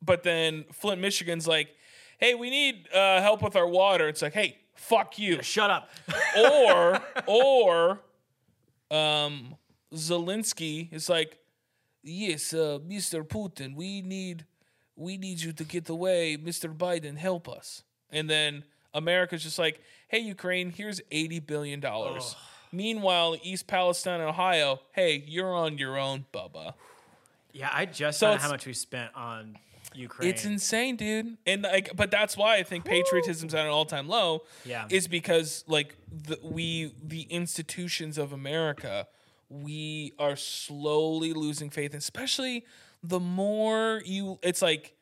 but 0.00 0.22
then 0.22 0.64
Flint, 0.72 1.02
Michigan's 1.02 1.46
like, 1.46 1.76
"Hey, 2.16 2.34
we 2.34 2.48
need 2.48 2.88
uh, 2.94 3.20
help 3.20 3.42
with 3.42 3.54
our 3.54 3.68
water." 3.68 4.08
It's 4.08 4.22
like, 4.22 4.32
"Hey, 4.32 4.56
fuck 4.74 5.18
you." 5.18 5.42
Shut 5.42 5.70
up. 5.70 5.90
or 6.34 6.98
or 7.26 8.00
um 8.90 9.56
Zelensky 9.94 10.92
is 10.92 11.08
like, 11.08 11.38
yes, 12.02 12.52
uh, 12.52 12.78
Mr. 12.86 13.26
Putin, 13.26 13.74
we 13.74 14.02
need 14.02 14.44
we 14.96 15.16
need 15.16 15.40
you 15.40 15.52
to 15.52 15.64
get 15.64 15.88
away, 15.88 16.36
Mr. 16.36 16.74
Biden, 16.76 17.16
help 17.16 17.48
us. 17.48 17.82
And 18.10 18.28
then 18.28 18.64
America's 18.92 19.42
just 19.42 19.58
like, 19.58 19.80
hey, 20.08 20.18
Ukraine, 20.18 20.70
here's 20.70 21.00
eighty 21.10 21.40
billion 21.40 21.80
dollars. 21.80 22.36
Meanwhile, 22.72 23.36
East 23.42 23.66
Palestine 23.66 24.20
and 24.20 24.30
Ohio, 24.30 24.80
hey, 24.92 25.22
you're 25.26 25.52
on 25.54 25.76
your 25.78 25.98
own, 25.98 26.24
Bubba. 26.32 26.74
Yeah, 27.52 27.68
I 27.70 27.84
just 27.84 28.18
So 28.18 28.28
found 28.28 28.40
how 28.40 28.50
much 28.50 28.64
we 28.66 28.72
spent 28.72 29.14
on 29.14 29.58
Ukraine. 29.94 30.30
It's 30.30 30.46
insane, 30.46 30.96
dude. 30.96 31.36
And 31.46 31.62
like, 31.62 31.94
but 31.94 32.10
that's 32.10 32.34
why 32.34 32.56
I 32.56 32.62
think 32.62 32.84
patriotism's 32.86 33.52
at 33.54 33.66
an 33.66 33.70
all-time 33.70 34.08
low. 34.08 34.44
Yeah. 34.64 34.86
is 34.88 35.06
because 35.06 35.64
like 35.66 35.94
the, 36.10 36.38
we, 36.42 36.94
the 37.02 37.22
institutions 37.22 38.16
of 38.16 38.32
America, 38.32 39.06
we 39.52 40.12
are 40.18 40.36
slowly 40.36 41.32
losing 41.34 41.70
faith. 41.70 41.94
Especially 41.94 42.64
the 43.02 43.20
more 43.20 44.00
you, 44.04 44.38
it's 44.42 44.62
like, 44.62 44.94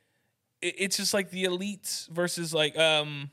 it, 0.61 0.75
it's 0.78 0.97
just 0.97 1.14
like 1.14 1.30
the 1.30 1.45
elites 1.45 2.09
versus 2.09 2.52
like, 2.52 2.76
um, 2.78 3.30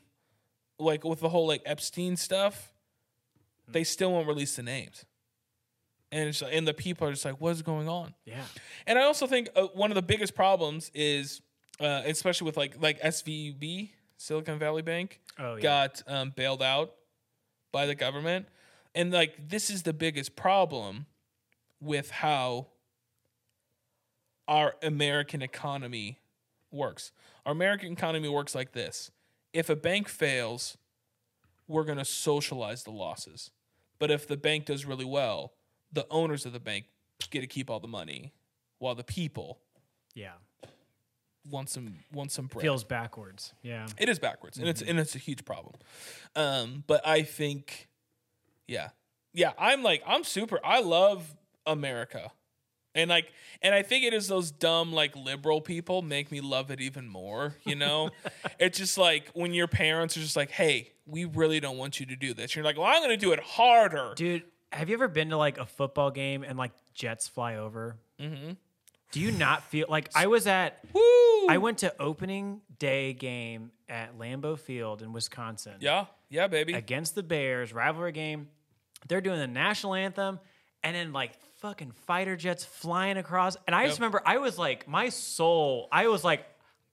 like 0.78 1.04
with 1.04 1.20
the 1.20 1.28
whole 1.28 1.46
like 1.46 1.62
Epstein 1.66 2.16
stuff. 2.16 2.72
They 3.70 3.84
still 3.84 4.12
won't 4.12 4.26
release 4.26 4.56
the 4.56 4.62
names, 4.62 5.04
and 6.10 6.30
it's 6.30 6.40
and 6.40 6.66
the 6.66 6.72
people 6.72 7.06
are 7.06 7.10
just 7.12 7.26
like, 7.26 7.38
what's 7.38 7.60
going 7.60 7.86
on? 7.86 8.14
yeah. 8.24 8.44
And 8.86 8.98
I 8.98 9.02
also 9.02 9.26
think 9.26 9.50
uh, 9.54 9.64
one 9.74 9.90
of 9.90 9.94
the 9.94 10.00
biggest 10.00 10.34
problems 10.34 10.90
is, 10.94 11.42
uh, 11.78 12.00
especially 12.06 12.46
with 12.46 12.56
like 12.56 12.80
like 12.80 12.98
SVB, 13.02 13.90
Silicon 14.16 14.58
Valley 14.58 14.80
Bank, 14.80 15.20
Oh, 15.38 15.56
yeah. 15.56 15.60
got 15.60 16.02
um, 16.06 16.32
bailed 16.34 16.62
out 16.62 16.94
by 17.70 17.84
the 17.84 17.94
government, 17.94 18.46
and 18.94 19.12
like 19.12 19.48
this 19.48 19.70
is 19.70 19.82
the 19.82 19.92
biggest 19.92 20.36
problem 20.36 21.06
with 21.80 22.10
how 22.10 22.68
our 24.46 24.74
American 24.82 25.42
economy 25.42 26.18
works. 26.70 27.12
Our 27.44 27.52
American 27.52 27.92
economy 27.92 28.28
works 28.28 28.54
like 28.54 28.72
this: 28.72 29.10
if 29.52 29.68
a 29.68 29.76
bank 29.76 30.08
fails, 30.08 30.76
we're 31.66 31.84
going 31.84 31.98
to 31.98 32.04
socialize 32.04 32.84
the 32.84 32.90
losses. 32.90 33.50
But 33.98 34.10
if 34.10 34.26
the 34.26 34.36
bank 34.36 34.66
does 34.66 34.84
really 34.86 35.04
well, 35.04 35.52
the 35.92 36.06
owners 36.10 36.46
of 36.46 36.52
the 36.52 36.60
bank 36.60 36.86
get 37.30 37.40
to 37.40 37.46
keep 37.46 37.68
all 37.68 37.80
the 37.80 37.88
money, 37.88 38.32
while 38.78 38.94
the 38.94 39.04
people 39.04 39.58
Yeah. 40.14 40.34
want 41.50 41.68
some 41.68 41.98
want 42.12 42.30
some 42.30 42.46
bread. 42.46 42.62
Feels 42.62 42.84
backwards. 42.84 43.54
Yeah. 43.62 43.86
It 43.98 44.08
is 44.08 44.18
backwards, 44.18 44.58
and 44.58 44.68
it's 44.68 44.82
and 44.82 44.98
it's 44.98 45.14
a 45.14 45.18
huge 45.18 45.44
problem. 45.44 45.74
Um, 46.36 46.84
but 46.86 47.06
I 47.06 47.22
think, 47.22 47.88
yeah, 48.68 48.90
yeah, 49.32 49.52
I'm 49.58 49.82
like 49.82 50.02
I'm 50.06 50.22
super. 50.22 50.60
I 50.62 50.80
love 50.80 51.34
America, 51.66 52.30
and 52.94 53.10
like, 53.10 53.32
and 53.62 53.74
I 53.74 53.82
think 53.82 54.04
it 54.04 54.14
is 54.14 54.28
those 54.28 54.50
dumb 54.50 54.92
like 54.92 55.16
liberal 55.16 55.60
people 55.60 56.02
make 56.02 56.30
me 56.30 56.40
love 56.40 56.70
it 56.70 56.80
even 56.80 57.08
more. 57.08 57.56
You 57.64 57.74
know, 57.74 58.10
it's 58.60 58.78
just 58.78 58.98
like 58.98 59.30
when 59.34 59.52
your 59.52 59.66
parents 59.66 60.16
are 60.16 60.20
just 60.20 60.36
like, 60.36 60.50
"Hey, 60.50 60.92
we 61.06 61.24
really 61.24 61.58
don't 61.58 61.78
want 61.78 61.98
you 61.98 62.06
to 62.06 62.16
do 62.16 62.34
this." 62.34 62.54
You're 62.54 62.64
like, 62.64 62.76
"Well, 62.76 62.86
I'm 62.86 63.02
going 63.02 63.10
to 63.10 63.16
do 63.16 63.32
it 63.32 63.40
harder." 63.40 64.12
Dude, 64.14 64.44
have 64.72 64.88
you 64.88 64.94
ever 64.94 65.08
been 65.08 65.30
to 65.30 65.36
like 65.36 65.58
a 65.58 65.66
football 65.66 66.10
game 66.10 66.44
and 66.44 66.58
like 66.58 66.72
jets 66.94 67.26
fly 67.26 67.56
over? 67.56 67.96
Mm-hmm. 68.20 68.52
Do 69.10 69.20
you 69.20 69.32
not 69.32 69.62
feel 69.64 69.86
like 69.88 70.10
I 70.14 70.26
was 70.26 70.46
at 70.46 70.80
Woo! 70.92 71.00
I 71.48 71.58
went 71.58 71.78
to 71.78 71.94
opening 71.98 72.60
day 72.78 73.14
game 73.14 73.70
at 73.88 74.18
Lambeau 74.18 74.58
Field 74.58 75.00
in 75.00 75.14
Wisconsin 75.14 75.74
yeah, 75.80 76.06
yeah, 76.28 76.46
baby. 76.46 76.74
against 76.74 77.14
the 77.14 77.22
Bears, 77.22 77.72
rivalry 77.72 78.12
game. 78.12 78.48
They're 79.06 79.20
doing 79.20 79.38
the 79.38 79.46
national 79.46 79.94
anthem, 79.94 80.40
and 80.82 80.96
then 80.96 81.12
like 81.12 81.32
fucking 81.60 81.92
fighter 82.06 82.36
jets 82.36 82.64
flying 82.64 83.16
across. 83.16 83.56
And 83.66 83.74
I 83.74 83.84
just 83.86 83.96
Yep. 83.96 84.00
remember 84.00 84.22
I 84.26 84.38
was 84.38 84.58
like, 84.58 84.86
my 84.88 85.08
soul, 85.08 85.88
I 85.92 86.08
was 86.08 86.24
like, 86.24 86.44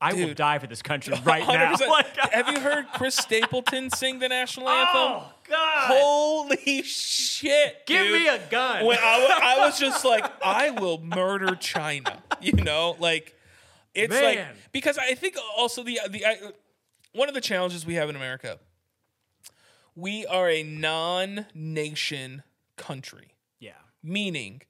I 0.01 0.13
will 0.13 0.27
Dude. 0.27 0.37
die 0.37 0.59
for 0.59 0.67
this 0.67 0.81
country 0.81 1.13
right 1.23 1.47
now. 1.47 1.73
100%. 1.75 1.87
Like, 1.89 2.17
Have 2.31 2.49
you 2.49 2.59
heard 2.59 2.85
Chris 2.93 3.15
Stapleton 3.15 3.89
sing 3.89 4.19
the 4.19 4.27
national 4.27 4.67
oh, 4.67 4.71
anthem? 4.71 4.95
oh 4.95 5.33
god, 5.49 5.87
Holy 5.87 6.81
shit! 6.83 7.85
give 7.85 8.05
dude. 8.07 8.21
me 8.21 8.27
a 8.27 8.39
gun. 8.49 8.85
when 8.85 8.97
I, 8.99 9.19
wa- 9.19 9.39
I 9.47 9.65
was 9.65 9.79
just 9.79 10.03
like, 10.13 10.25
I 10.43 10.71
will 10.71 10.99
murder 11.01 11.55
China. 11.55 12.21
You 12.41 12.53
know, 12.53 12.95
like 12.99 13.35
it's 13.93 14.13
like 14.13 14.39
because 14.73 14.97
I 14.97 15.13
think 15.15 15.37
also 15.57 15.81
the 15.83 15.99
the 16.09 16.25
I, 16.25 16.37
one 17.13 17.29
of 17.29 17.33
the 17.33 17.41
challenges 17.41 17.85
we 17.85 17.93
have 17.95 18.09
in 18.09 18.15
America, 18.17 18.59
we 19.95 20.25
are 20.25 20.49
a 20.49 20.63
non-nation 20.63 22.43
country, 22.75 23.35
yeah, 23.59 23.71
meaning 24.03 24.61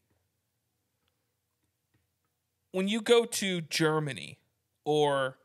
when 2.72 2.88
you 2.88 3.02
go 3.02 3.26
to 3.26 3.62
Germany 3.62 4.38
or 4.84 5.38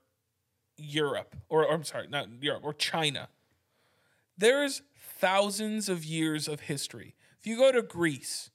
Europe 0.76 1.36
or, 1.48 1.64
or 1.64 1.72
I'm 1.74 1.84
sorry, 1.84 2.08
not 2.08 2.28
Europe 2.40 2.62
or 2.64 2.74
China, 2.74 3.28
there's 4.36 4.82
thousands 5.18 5.88
of 5.88 6.04
years 6.04 6.48
of 6.48 6.60
history. 6.60 7.14
If 7.38 7.46
you 7.46 7.56
go 7.56 7.72
to 7.72 7.82
Greece, 7.82 8.50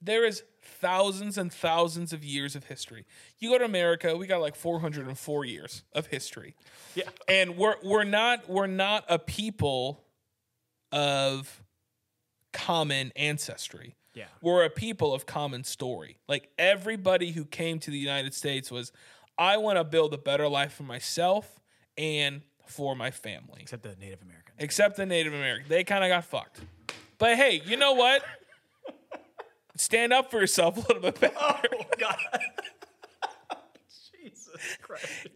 there 0.00 0.24
is 0.24 0.42
thousands 0.62 1.38
and 1.38 1.52
thousands 1.52 2.12
of 2.12 2.22
years 2.22 2.54
of 2.54 2.64
history. 2.64 3.04
You 3.38 3.50
go 3.50 3.58
to 3.58 3.64
America, 3.64 4.16
we 4.16 4.26
got 4.26 4.40
like 4.40 4.54
404 4.54 5.44
years 5.44 5.82
of 5.92 6.06
history. 6.06 6.54
yeah, 6.94 7.04
And 7.28 7.56
we're 7.56 7.76
we're 7.82 8.04
not 8.04 8.48
we're 8.48 8.66
not 8.66 9.04
a 9.08 9.18
people 9.18 10.04
of 10.92 11.62
common 12.52 13.12
ancestry. 13.16 13.94
yeah. 14.14 14.24
We're 14.40 14.64
a 14.64 14.70
people 14.70 15.12
of 15.14 15.26
common 15.26 15.64
story. 15.64 16.18
Like 16.28 16.50
everybody 16.58 17.32
who 17.32 17.44
came 17.44 17.78
to 17.80 17.90
the 17.90 17.98
United 17.98 18.34
States 18.34 18.70
was 18.70 18.92
I 19.36 19.56
want 19.58 19.78
to 19.78 19.84
build 19.84 20.14
a 20.14 20.18
better 20.18 20.48
life 20.48 20.72
for 20.72 20.82
myself 20.82 21.60
and 21.96 22.42
for 22.66 22.94
my 22.96 23.10
family 23.10 23.60
Except 23.62 23.82
the 23.82 23.94
Native 24.00 24.22
Americans. 24.22 24.56
except 24.58 24.96
the 24.96 25.06
Native 25.06 25.32
American. 25.34 25.68
They 25.68 25.84
kind 25.84 26.04
of 26.04 26.08
got 26.10 26.24
fucked. 26.24 26.60
But 27.18 27.36
hey, 27.36 27.62
you 27.64 27.76
know 27.76 27.92
what? 27.94 28.22
Stand 29.76 30.12
up 30.12 30.30
for 30.30 30.40
yourself 30.40 30.76
a 30.76 30.80
little 30.80 31.00
bit 31.02 31.20
better. 31.20 31.34
Oh 31.40 31.60
god. 31.98 32.16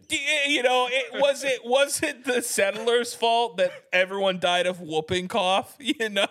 You- 0.09 0.63
know, 0.63 0.87
it 0.91 1.13
was 1.21 1.43
it 1.43 1.65
was 1.65 2.01
it 2.03 2.23
the 2.25 2.41
settlers' 2.41 3.13
fault 3.13 3.57
that 3.57 3.71
everyone 3.91 4.39
died 4.39 4.65
of 4.67 4.79
whooping 4.81 5.27
cough. 5.27 5.75
You 5.79 6.09
know. 6.09 6.27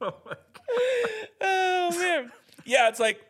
Oh, 0.00 0.14
oh 1.40 1.90
man, 1.98 2.32
yeah. 2.64 2.88
It's 2.88 2.98
like 3.00 3.20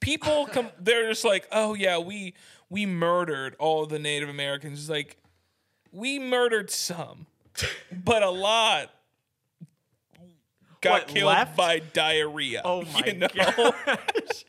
people 0.00 0.46
come. 0.46 0.68
They're 0.78 1.08
just 1.08 1.24
like, 1.24 1.48
oh 1.50 1.74
yeah, 1.74 1.98
we 1.98 2.34
we 2.70 2.86
murdered 2.86 3.56
all 3.58 3.86
the 3.86 3.98
Native 3.98 4.28
Americans. 4.28 4.78
It's 4.80 4.88
like 4.88 5.16
we 5.90 6.18
murdered 6.18 6.70
some, 6.70 7.26
but 7.92 8.22
a 8.22 8.30
lot 8.30 8.90
got 10.80 10.92
What, 10.92 11.08
killed 11.08 11.26
left? 11.28 11.56
by 11.56 11.80
diarrhea. 11.80 12.62
Oh 12.64 12.82
my 12.82 13.02
you 13.06 13.14
know? 13.14 13.28
gosh. 13.34 14.44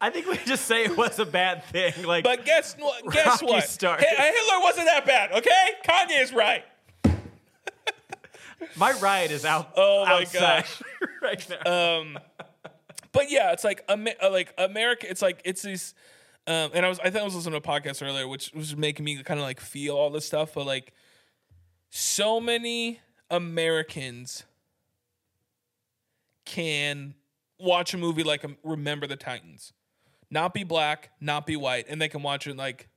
I 0.00 0.10
think 0.10 0.26
we 0.26 0.36
just 0.46 0.64
say 0.64 0.84
it 0.84 0.96
was 0.96 1.18
a 1.18 1.26
bad 1.26 1.64
thing. 1.64 1.92
Like, 2.04 2.24
But 2.24 2.44
guess 2.44 2.74
what? 2.78 3.04
Guess 3.12 3.26
Rocky 3.42 3.46
what? 3.46 3.64
start. 3.68 4.02
Hi- 4.02 4.32
Hitler 4.32 4.62
wasn't 4.62 4.86
that 4.86 5.04
bad, 5.06 5.32
okay? 5.32 5.50
Kanye 5.86 6.22
is 6.22 6.32
right. 6.32 6.64
my 8.76 8.92
ride 8.92 9.30
is 9.30 9.44
out. 9.44 9.72
Oh 9.76 10.04
my 10.06 10.22
outside 10.22 10.64
gosh. 10.64 10.82
right 11.22 11.48
now. 11.64 12.20
But 13.12 13.30
yeah, 13.30 13.52
it's 13.52 13.64
like 13.64 13.84
Ama- 13.88 14.14
uh, 14.22 14.30
like 14.30 14.54
America. 14.56 15.06
It's 15.10 15.20
like 15.22 15.42
it's 15.44 15.62
these. 15.62 15.94
Um, 16.46 16.70
and 16.74 16.86
I 16.86 16.88
was 16.88 16.98
I 17.00 17.04
think 17.04 17.16
I 17.16 17.24
was 17.24 17.34
listening 17.34 17.60
to 17.60 17.68
a 17.68 17.72
podcast 17.80 18.06
earlier, 18.06 18.26
which 18.26 18.52
was 18.54 18.76
making 18.76 19.04
me 19.04 19.22
kind 19.22 19.38
of 19.40 19.44
like 19.44 19.60
feel 19.60 19.96
all 19.96 20.10
this 20.10 20.24
stuff. 20.24 20.54
But 20.54 20.64
like, 20.66 20.92
so 21.90 22.40
many 22.40 23.00
Americans 23.30 24.44
can 26.44 27.14
watch 27.58 27.94
a 27.94 27.98
movie 27.98 28.22
like 28.22 28.44
um, 28.44 28.56
Remember 28.64 29.06
the 29.06 29.16
Titans, 29.16 29.72
not 30.30 30.54
be 30.54 30.64
black, 30.64 31.10
not 31.20 31.46
be 31.46 31.56
white, 31.56 31.86
and 31.88 32.00
they 32.00 32.08
can 32.08 32.22
watch 32.22 32.46
it 32.46 32.56
like 32.56 32.88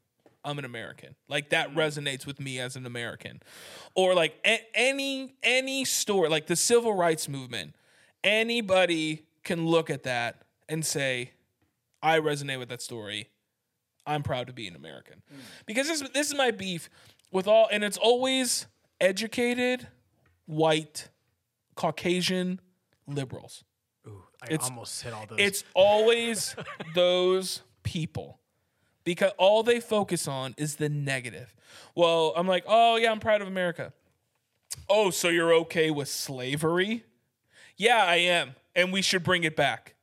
I'm 0.46 0.60
an 0.60 0.66
American. 0.66 1.16
Like 1.28 1.50
that 1.50 1.70
mm-hmm. 1.70 1.80
resonates 1.80 2.26
with 2.26 2.40
me 2.40 2.60
as 2.60 2.76
an 2.76 2.86
American. 2.86 3.42
Or 3.96 4.14
like 4.14 4.40
a- 4.46 4.66
any 4.74 5.36
any 5.42 5.86
story, 5.86 6.30
like 6.30 6.48
the 6.48 6.56
civil 6.56 6.94
rights 6.94 7.30
movement, 7.30 7.76
anybody 8.24 9.26
can 9.44 9.66
look 9.66 9.90
at 9.90 10.04
that 10.04 10.44
and 10.70 10.86
say, 10.86 11.32
I 12.02 12.20
resonate 12.20 12.60
with 12.60 12.70
that 12.70 12.82
story. 12.82 13.30
I'm 14.06 14.24
proud 14.24 14.48
to 14.48 14.54
be 14.54 14.68
an 14.68 14.76
American. 14.76 15.22
Mm. 15.34 15.40
Because 15.66 15.88
this 15.88 16.02
this 16.14 16.28
is 16.28 16.36
my 16.36 16.52
beef 16.52 16.90
with 17.32 17.48
all 17.48 17.68
and 17.72 17.84
it's 17.84 17.98
always 17.98 18.68
educated, 19.00 19.88
white, 20.46 21.10
Caucasian 21.76 22.60
liberals. 23.08 23.64
Ooh, 24.08 24.24
I 24.42 24.46
it's- 24.54 24.70
almost 24.70 25.02
hit 25.02 25.14
all 25.14 25.26
those. 25.26 25.40
It's 25.40 25.64
always 25.74 26.56
those 26.96 27.62
people 27.84 28.40
because 29.04 29.32
all 29.38 29.64
they 29.64 29.80
focus 29.80 30.28
on 30.28 30.54
is 30.58 30.76
the 30.76 30.90
negative. 30.90 31.54
Well, 31.96 32.34
I'm 32.36 32.48
like, 32.48 32.64
oh, 32.68 32.96
yeah, 32.98 33.12
I'm 33.12 33.20
proud 33.20 33.42
of 33.42 33.48
America. 33.48 33.94
Oh, 34.90 35.10
so 35.10 35.30
you're 35.30 35.54
okay 35.54 35.92
with 35.92 36.08
slavery? 36.08 37.04
Yeah, 37.78 38.04
I 38.04 38.16
am. 38.16 38.56
And 38.76 38.92
we 38.92 39.02
should 39.02 39.24
bring 39.24 39.44
it 39.44 39.56
back. 39.56 39.96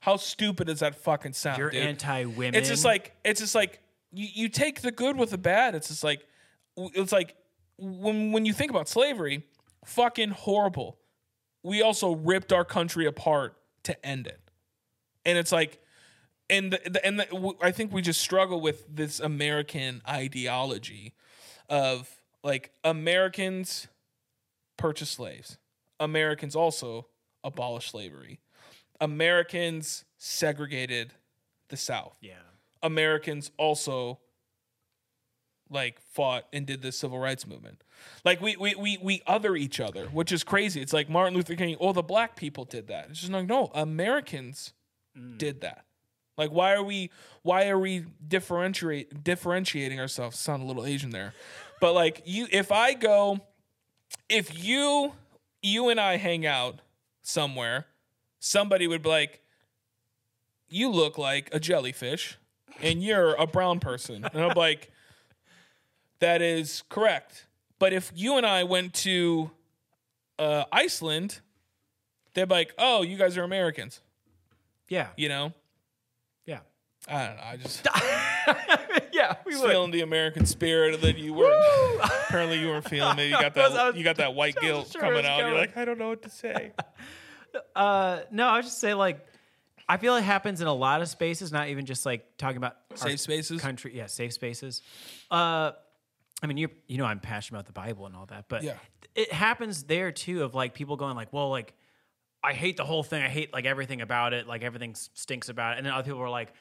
How 0.00 0.16
stupid 0.16 0.66
does 0.66 0.80
that 0.80 0.96
fucking 0.96 1.32
sound? 1.32 1.58
You're 1.58 1.70
dude? 1.70 1.82
anti-women. 1.82 2.54
It's 2.54 2.68
just 2.68 2.84
like 2.84 3.14
it's 3.24 3.40
just 3.40 3.54
like 3.54 3.80
you, 4.12 4.26
you 4.32 4.48
take 4.48 4.80
the 4.80 4.90
good 4.90 5.16
with 5.16 5.30
the 5.30 5.38
bad. 5.38 5.74
It's 5.76 5.88
just 5.88 6.02
like 6.02 6.26
it's 6.76 7.12
like 7.12 7.36
when 7.78 8.32
when 8.32 8.44
you 8.44 8.52
think 8.52 8.70
about 8.72 8.88
slavery, 8.88 9.44
fucking 9.84 10.30
horrible. 10.30 10.98
We 11.62 11.82
also 11.82 12.14
ripped 12.14 12.52
our 12.52 12.64
country 12.64 13.06
apart 13.06 13.56
to 13.84 14.06
end 14.06 14.26
it, 14.26 14.40
and 15.24 15.38
it's 15.38 15.52
like, 15.52 15.80
and 16.50 16.72
the, 16.72 16.80
the, 16.90 17.04
and 17.06 17.20
the, 17.20 17.24
w- 17.26 17.56
I 17.62 17.70
think 17.70 17.92
we 17.92 18.02
just 18.02 18.20
struggle 18.20 18.60
with 18.60 18.84
this 18.88 19.20
American 19.20 20.02
ideology 20.08 21.14
of 21.68 22.08
like 22.42 22.72
Americans 22.84 23.86
purchase 24.76 25.10
slaves, 25.10 25.58
Americans 26.00 26.56
also 26.56 27.06
abolish 27.44 27.90
slavery, 27.90 28.40
Americans 29.00 30.04
segregated 30.18 31.12
the 31.68 31.76
South. 31.76 32.16
yeah. 32.20 32.34
Americans 32.82 33.52
also 33.58 34.18
like 35.72 36.00
fought 36.00 36.46
and 36.52 36.66
did 36.66 36.82
the 36.82 36.92
civil 36.92 37.18
rights 37.18 37.46
movement. 37.46 37.82
Like 38.24 38.40
we 38.40 38.56
we 38.56 38.74
we 38.74 38.98
we 39.02 39.22
other 39.26 39.56
each 39.56 39.80
other, 39.80 40.06
which 40.06 40.32
is 40.32 40.44
crazy. 40.44 40.80
It's 40.80 40.92
like 40.92 41.08
Martin 41.08 41.34
Luther 41.34 41.54
King, 41.54 41.76
oh 41.80 41.92
the 41.92 42.02
black 42.02 42.36
people 42.36 42.64
did 42.64 42.88
that. 42.88 43.08
It's 43.10 43.20
just 43.20 43.32
like 43.32 43.46
no, 43.46 43.70
Americans 43.74 44.72
mm. 45.18 45.38
did 45.38 45.60
that. 45.62 45.84
Like 46.36 46.50
why 46.50 46.74
are 46.74 46.82
we 46.82 47.10
why 47.42 47.68
are 47.68 47.78
we 47.78 48.06
differentiate 48.26 49.22
differentiating 49.24 50.00
ourselves? 50.00 50.38
Sound 50.38 50.62
a 50.62 50.66
little 50.66 50.84
Asian 50.84 51.10
there. 51.10 51.34
But 51.80 51.94
like 51.94 52.22
you 52.24 52.46
if 52.50 52.72
I 52.72 52.94
go 52.94 53.40
if 54.28 54.64
you 54.64 55.12
you 55.62 55.88
and 55.88 56.00
I 56.00 56.16
hang 56.16 56.46
out 56.46 56.80
somewhere, 57.22 57.86
somebody 58.40 58.86
would 58.86 59.02
be 59.02 59.08
like 59.08 59.42
you 60.68 60.90
look 60.90 61.18
like 61.18 61.50
a 61.52 61.60
jellyfish 61.60 62.38
and 62.80 63.02
you're 63.02 63.34
a 63.34 63.46
brown 63.46 63.80
person. 63.80 64.24
And 64.32 64.42
I'm 64.42 64.56
like, 64.56 64.90
that 66.22 66.40
is 66.42 66.82
correct. 66.88 67.46
But 67.78 67.92
if 67.92 68.10
you 68.14 68.36
and 68.38 68.46
I 68.46 68.64
went 68.64 68.94
to 68.94 69.50
uh, 70.38 70.64
Iceland, 70.72 71.40
they're 72.34 72.46
like, 72.46 72.72
oh, 72.78 73.02
you 73.02 73.16
guys 73.16 73.36
are 73.36 73.42
Americans, 73.42 74.00
Yeah. 74.88 75.08
you 75.16 75.28
know? 75.28 75.52
Yeah. 76.46 76.60
I 77.08 77.26
don't 77.26 77.36
know. 77.36 77.42
I 77.44 77.56
just 77.56 77.86
yeah. 79.12 79.34
We 79.44 79.56
would. 79.60 79.70
feeling 79.70 79.90
the 79.90 80.00
American 80.02 80.46
spirit, 80.46 80.94
and 80.94 81.02
then 81.02 81.16
you 81.16 81.34
weren't. 81.34 82.00
apparently, 82.04 82.58
you 82.60 82.68
weren't 82.68 82.88
feeling 82.88 83.18
it. 83.18 83.24
You 83.26 83.32
got 83.32 83.56
I 83.58 83.62
was- 83.68 83.72
I 83.72 83.74
that. 83.76 83.86
was- 83.88 83.96
You 83.96 84.04
got 84.04 84.16
that 84.16 84.34
white 84.34 84.56
guilt 84.56 84.90
sure 84.92 85.00
coming 85.00 85.26
out. 85.26 85.38
You're 85.40 85.54
like, 85.54 85.76
I 85.76 85.84
don't 85.84 85.98
know 85.98 86.08
what 86.08 86.22
to 86.22 86.30
say. 86.30 86.72
Uh, 87.76 88.20
no, 88.30 88.48
I 88.48 88.62
just 88.62 88.78
say 88.80 88.94
like, 88.94 89.26
I 89.86 89.98
feel 89.98 90.16
it 90.16 90.22
happens 90.22 90.62
in 90.62 90.68
a 90.68 90.72
lot 90.72 91.02
of 91.02 91.08
spaces, 91.08 91.52
not 91.52 91.68
even 91.68 91.84
just 91.84 92.06
like 92.06 92.38
talking 92.38 92.56
about 92.56 92.76
Safe 92.94 93.20
spaces. 93.20 93.60
country. 93.60 93.94
Yeah, 93.94 94.06
safe 94.06 94.32
spaces. 94.32 94.80
Uh, 95.30 95.72
I 96.42 96.46
mean, 96.46 96.56
you 96.56 96.68
you 96.88 96.98
know, 96.98 97.04
I'm 97.04 97.20
passionate 97.20 97.58
about 97.58 97.66
the 97.66 97.72
Bible 97.72 98.06
and 98.06 98.16
all 98.16 98.26
that, 98.26 98.46
but 98.48 98.62
Yeah. 98.62 98.74
it 99.14 99.32
happens 99.32 99.84
there 99.84 100.10
too. 100.12 100.42
Of 100.42 100.54
like 100.54 100.74
people 100.74 100.96
going 100.96 101.14
like, 101.16 101.32
well, 101.32 101.50
like 101.50 101.74
I 102.42 102.52
hate 102.54 102.76
the 102.76 102.84
whole 102.84 103.02
thing. 103.04 103.22
I 103.22 103.28
hate 103.28 103.52
like 103.52 103.64
everything 103.64 104.00
about 104.00 104.32
it. 104.34 104.46
Like 104.48 104.62
everything 104.62 104.94
stinks 104.94 105.48
about 105.48 105.74
it. 105.74 105.76
And 105.78 105.86
then 105.86 105.92
other 105.94 106.04
people 106.04 106.20
are 106.20 106.28
like, 106.30 106.52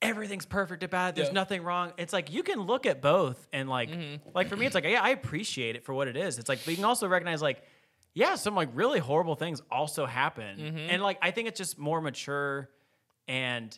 everything's 0.00 0.46
perfect 0.46 0.82
about 0.82 1.10
it. 1.10 1.14
There's 1.16 1.28
Yeah. 1.28 1.34
nothing 1.34 1.62
wrong. 1.62 1.92
It's 1.98 2.12
like 2.12 2.32
you 2.32 2.42
can 2.42 2.60
look 2.62 2.86
at 2.86 3.00
both 3.02 3.46
and 3.52 3.68
like, 3.68 3.90
Mm-hmm. 3.90 4.30
like 4.34 4.48
for 4.48 4.56
me, 4.56 4.66
it's 4.66 4.74
like 4.74 4.84
yeah, 4.84 5.02
I 5.02 5.10
appreciate 5.10 5.76
it 5.76 5.84
for 5.84 5.92
what 5.94 6.08
it 6.08 6.16
is. 6.16 6.38
It's 6.38 6.48
like, 6.48 6.60
but 6.64 6.70
you 6.70 6.76
can 6.76 6.84
also 6.86 7.06
recognize 7.08 7.42
like 7.42 7.62
yeah, 8.14 8.34
some 8.34 8.54
like 8.54 8.68
really 8.74 8.98
horrible 8.98 9.36
things 9.36 9.62
also 9.70 10.04
happen. 10.06 10.58
Mm-hmm. 10.58 10.78
And 10.90 11.02
like 11.02 11.18
I 11.22 11.30
think 11.30 11.48
it's 11.48 11.58
just 11.58 11.78
more 11.78 12.00
mature 12.00 12.68
and 13.28 13.76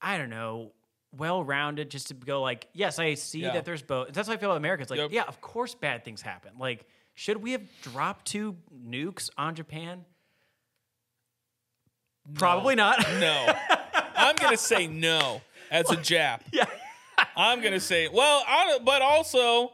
I 0.00 0.16
don't 0.18 0.30
know, 0.30 0.72
well 1.16 1.42
rounded 1.42 1.90
just 1.90 2.08
to 2.08 2.14
go 2.14 2.40
like, 2.42 2.68
yes, 2.72 2.98
I 2.98 3.14
see 3.14 3.40
Yeah. 3.40 3.52
that 3.54 3.64
there's 3.64 3.82
both. 3.82 4.12
That's 4.12 4.28
how 4.28 4.34
I 4.34 4.36
feel 4.36 4.50
about 4.50 4.58
America. 4.58 4.82
It's 4.82 4.90
like, 4.90 5.00
Yep. 5.00 5.12
yeah, 5.12 5.24
of 5.26 5.40
course 5.40 5.74
bad 5.74 6.04
things 6.04 6.22
happen. 6.22 6.52
Like, 6.58 6.86
should 7.14 7.38
we 7.42 7.52
have 7.52 7.62
dropped 7.82 8.26
two 8.26 8.56
nukes 8.86 9.28
on 9.36 9.54
Japan? 9.54 10.04
Probably 12.34 12.74
not. 12.74 12.98
No. 13.18 13.54
I'm 14.16 14.36
going 14.36 14.52
to 14.52 14.56
say 14.56 14.86
no 14.86 15.40
as 15.70 15.90
a 15.90 15.96
Jap. 15.96 16.40
yeah. 16.52 16.66
I'm 17.36 17.60
going 17.60 17.72
to 17.72 17.80
say, 17.80 18.08
well, 18.08 18.42
I, 18.46 18.78
but 18.84 19.02
also, 19.02 19.72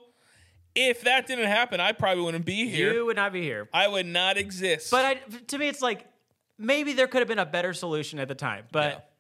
if 0.75 1.03
that 1.03 1.27
didn't 1.27 1.47
happen, 1.49 1.81
I 1.81 1.93
probably 1.93 2.25
wouldn't 2.25 2.45
be 2.47 2.69
here. 2.69 2.93
You 2.93 3.07
would 3.07 3.17
not 3.17 3.33
be 3.33 3.43
here. 3.43 3.69
I 3.73 3.87
would 3.89 4.07
not 4.07 4.37
exist. 4.37 4.91
But 4.91 5.05
I, 5.05 5.15
to 5.49 5.59
me, 5.59 5.69
it's 5.69 5.83
like 5.83 6.07
maybe 6.59 6.93
there 6.93 7.07
could 7.07 7.19
have 7.21 7.29
been 7.29 7.39
a 7.39 7.47
better 7.47 7.73
solution 7.73 8.19
at 8.19 8.29
the 8.29 8.35
time, 8.35 8.65
but 8.73 9.11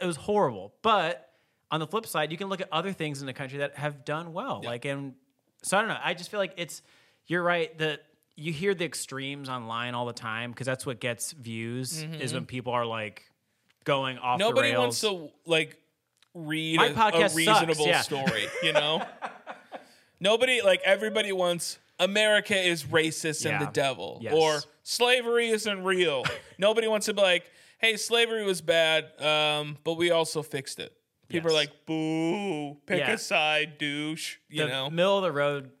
it 0.00 0.06
was 0.06 0.16
horrible. 0.16 0.74
But 0.82 1.25
on 1.70 1.80
the 1.80 1.86
flip 1.86 2.06
side, 2.06 2.30
you 2.30 2.38
can 2.38 2.48
look 2.48 2.60
at 2.60 2.68
other 2.72 2.92
things 2.92 3.20
in 3.20 3.26
the 3.26 3.32
country 3.32 3.58
that 3.58 3.76
have 3.76 4.04
done 4.04 4.32
well. 4.32 4.62
Like, 4.64 4.84
and 4.84 5.14
so 5.62 5.76
I 5.76 5.80
don't 5.80 5.88
know. 5.88 5.98
I 6.02 6.14
just 6.14 6.30
feel 6.30 6.40
like 6.40 6.54
it's 6.56 6.82
you're 7.26 7.42
right 7.42 7.76
that 7.78 8.02
you 8.36 8.52
hear 8.52 8.74
the 8.74 8.84
extremes 8.84 9.48
online 9.48 9.94
all 9.94 10.06
the 10.06 10.12
time 10.12 10.50
because 10.50 10.66
that's 10.66 10.84
what 10.86 11.00
gets 11.00 11.32
views 11.32 12.02
is 12.20 12.34
when 12.34 12.46
people 12.46 12.72
are 12.72 12.86
like 12.86 13.22
going 13.84 14.18
off. 14.18 14.38
Mm-hmm. 14.38 14.48
Nobody 14.48 14.76
wants 14.76 15.00
to 15.00 15.30
like 15.46 15.78
read 16.34 16.76
My 16.76 16.86
a, 16.86 16.90
a 16.92 16.94
podcast 16.94 17.30
sucks, 17.30 17.34
reasonable 17.34 17.86
yeah. 17.86 18.00
story, 18.02 18.46
you 18.62 18.72
know? 18.72 19.02
Nobody 20.20 20.62
like 20.62 20.80
everybody 20.84 21.32
wants 21.32 21.78
America 21.98 22.56
is 22.56 22.84
racist 22.84 23.50
and 23.50 23.60
the 23.60 23.70
devil 23.70 24.18
Yes. 24.22 24.34
or 24.34 24.60
slavery 24.82 25.48
isn't 25.48 25.84
real. 25.84 26.24
Nobody 26.58 26.88
wants 26.88 27.06
to 27.06 27.14
be 27.14 27.22
like, 27.22 27.50
"Hey, 27.78 27.96
slavery 27.96 28.44
was 28.44 28.60
bad, 28.60 29.18
um, 29.20 29.76
but 29.84 29.94
we 29.94 30.10
also 30.10 30.42
fixed 30.42 30.78
it." 30.78 30.92
People 31.28 31.50
are 31.50 31.54
like, 31.54 31.86
"Boo, 31.86 32.74
pick 32.86 33.00
Yeah. 33.00 33.12
a 33.12 33.18
side, 33.18 33.78
douche," 33.78 34.36
you 34.48 34.62
the 34.62 34.68
know? 34.68 34.90
middle 34.90 35.16
of 35.18 35.22
the 35.24 35.32
road 35.32 35.72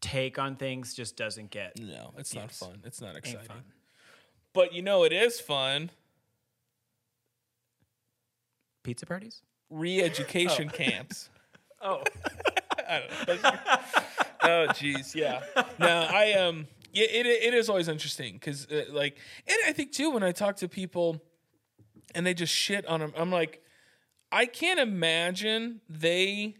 take 0.00 0.38
on 0.38 0.56
things 0.56 0.94
just 0.94 1.16
doesn't 1.16 1.50
get 1.50 1.78
no, 1.80 2.12
it's 2.16 2.34
not 2.34 2.52
fun. 2.52 2.80
It's 2.84 3.00
not 3.00 3.16
exciting. 3.16 3.64
But 4.52 4.72
you 4.72 4.82
know 4.82 5.04
it 5.04 5.12
is 5.12 5.40
fun. 5.40 5.90
Pizza 8.82 9.06
parties. 9.06 9.42
Re-education 9.70 10.68
camps. 10.72 11.28
Oh, 11.82 12.02
I 12.88 13.02
don't 13.26 13.42
know. 13.42 13.50
oh, 14.42 14.66
jeez, 14.70 15.14
yeah. 15.14 15.42
No, 15.78 16.06
I 16.10 16.32
um, 16.34 16.66
yeah, 16.92 17.06
it 17.10 17.26
it 17.26 17.52
is 17.54 17.68
always 17.68 17.88
interesting 17.88 18.34
because 18.34 18.66
uh, 18.70 18.84
like, 18.90 19.18
and 19.46 19.56
I 19.66 19.72
think 19.72 19.92
too 19.92 20.10
when 20.10 20.22
I 20.22 20.32
talk 20.32 20.56
to 20.56 20.68
people, 20.68 21.20
and 22.14 22.24
they 22.24 22.32
just 22.32 22.52
shit 22.54 22.86
on 22.86 23.00
them, 23.00 23.12
I'm 23.16 23.30
like, 23.30 23.62
I 24.32 24.46
can't 24.46 24.80
imagine 24.80 25.80
they 25.88 26.56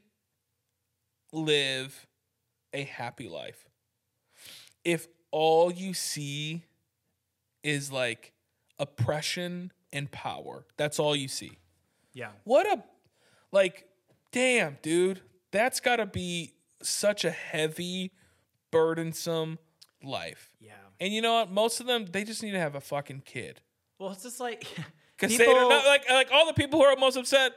live 1.32 2.06
a 2.72 2.84
happy 2.84 3.28
life 3.28 3.68
if 4.84 5.08
all 5.30 5.72
you 5.72 5.92
see 5.94 6.62
is 7.62 7.90
like 7.90 8.32
oppression 8.78 9.72
and 9.92 10.10
power. 10.10 10.64
That's 10.76 10.98
all 10.98 11.16
you 11.16 11.28
see. 11.28 11.58
yeah. 12.12 12.30
What 12.44 12.66
a 12.66 12.82
like 13.52 13.88
damn, 14.32 14.78
dude. 14.82 15.20
That's 15.50 15.80
got 15.80 15.96
to 15.96 16.06
be 16.06 16.52
such 16.82 17.24
a 17.24 17.30
heavy, 17.30 18.12
burdensome 18.70 19.58
life. 20.02 20.54
Yeah. 20.60 20.72
And 21.00 21.12
you 21.12 21.20
know 21.22 21.34
what? 21.34 21.50
Most 21.50 21.80
of 21.80 21.86
them 21.86 22.06
they 22.06 22.24
just 22.24 22.42
need 22.42 22.52
to 22.52 22.60
have 22.60 22.74
a 22.74 22.80
fucking 22.80 23.22
kid. 23.24 23.60
Well, 23.98 24.10
it's 24.12 24.22
just 24.22 24.40
like 24.40 24.66
Cuz 25.18 25.36
people- 25.36 25.54
don't 25.54 25.84
like 25.86 26.08
like 26.08 26.30
all 26.32 26.46
the 26.46 26.54
people 26.54 26.80
who 26.80 26.84
are 26.84 26.96
most 26.96 27.16
upset 27.16 27.52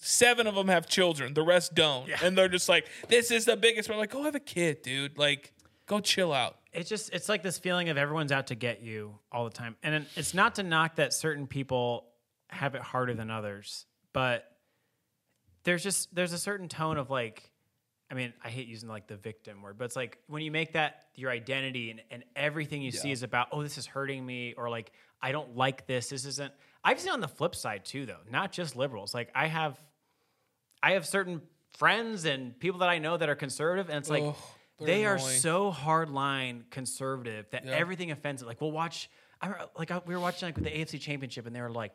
Seven 0.00 0.46
of 0.46 0.54
them 0.54 0.68
have 0.68 0.86
children. 0.86 1.34
The 1.34 1.42
rest 1.42 1.74
don't, 1.74 2.08
and 2.22 2.38
they're 2.38 2.48
just 2.48 2.68
like, 2.68 2.86
"This 3.08 3.32
is 3.32 3.46
the 3.46 3.56
biggest." 3.56 3.88
We're 3.88 3.96
like, 3.96 4.12
"Go 4.12 4.22
have 4.22 4.36
a 4.36 4.40
kid, 4.40 4.82
dude. 4.82 5.18
Like, 5.18 5.52
go 5.86 5.98
chill 5.98 6.32
out." 6.32 6.58
it's 6.72 6.88
just 6.88 7.12
it's 7.12 7.28
like 7.28 7.42
this 7.42 7.58
feeling 7.58 7.88
of 7.88 7.96
everyone's 7.96 8.32
out 8.32 8.48
to 8.48 8.54
get 8.54 8.82
you 8.82 9.18
all 9.32 9.44
the 9.44 9.50
time 9.50 9.76
and 9.82 10.06
it's 10.16 10.34
not 10.34 10.54
to 10.56 10.62
knock 10.62 10.96
that 10.96 11.12
certain 11.12 11.46
people 11.46 12.06
have 12.48 12.74
it 12.74 12.82
harder 12.82 13.14
than 13.14 13.30
others 13.30 13.86
but 14.12 14.44
there's 15.64 15.82
just 15.82 16.14
there's 16.14 16.32
a 16.32 16.38
certain 16.38 16.68
tone 16.68 16.98
of 16.98 17.10
like 17.10 17.50
i 18.10 18.14
mean 18.14 18.32
i 18.44 18.48
hate 18.48 18.68
using 18.68 18.88
like 18.88 19.06
the 19.06 19.16
victim 19.16 19.62
word 19.62 19.76
but 19.78 19.84
it's 19.86 19.96
like 19.96 20.18
when 20.28 20.42
you 20.42 20.50
make 20.50 20.72
that 20.72 21.06
your 21.14 21.30
identity 21.30 21.90
and, 21.90 22.00
and 22.10 22.24
everything 22.36 22.82
you 22.82 22.90
see 22.90 23.10
is 23.10 23.22
about 23.22 23.48
oh 23.52 23.62
this 23.62 23.78
is 23.78 23.86
hurting 23.86 24.24
me 24.24 24.54
or 24.56 24.70
like 24.70 24.92
i 25.20 25.32
don't 25.32 25.56
like 25.56 25.86
this 25.86 26.08
this 26.08 26.24
isn't 26.24 26.52
i've 26.84 27.00
seen 27.00 27.12
on 27.12 27.20
the 27.20 27.28
flip 27.28 27.54
side 27.54 27.84
too 27.84 28.06
though 28.06 28.20
not 28.30 28.52
just 28.52 28.76
liberals 28.76 29.14
like 29.14 29.30
i 29.34 29.46
have 29.46 29.80
i 30.82 30.92
have 30.92 31.04
certain 31.06 31.40
friends 31.76 32.24
and 32.24 32.58
people 32.58 32.80
that 32.80 32.88
i 32.88 32.98
know 32.98 33.16
that 33.16 33.28
are 33.28 33.34
conservative 33.34 33.88
and 33.88 33.98
it's 33.98 34.10
like 34.10 34.22
Ugh, 34.22 34.34
they're 34.80 35.14
are 35.14 35.18
so 35.18 35.70
hard 35.70 36.08
line 36.10 36.64
conservative 36.70 37.46
that 37.50 37.64
Yeah. 37.64 37.72
everything 37.72 38.12
offends 38.12 38.42
it. 38.42 38.46
Like 38.46 38.60
we'll 38.60 38.70
watch. 38.70 39.10
I 39.42 39.52
like 39.76 39.90
I, 39.90 40.00
we 40.06 40.14
were 40.14 40.20
watching 40.20 40.46
like 40.46 40.54
the 40.54 40.70
AFC 40.70 41.00
Championship, 41.00 41.46
and 41.48 41.56
they 41.56 41.60
were 41.60 41.68
like, 41.70 41.92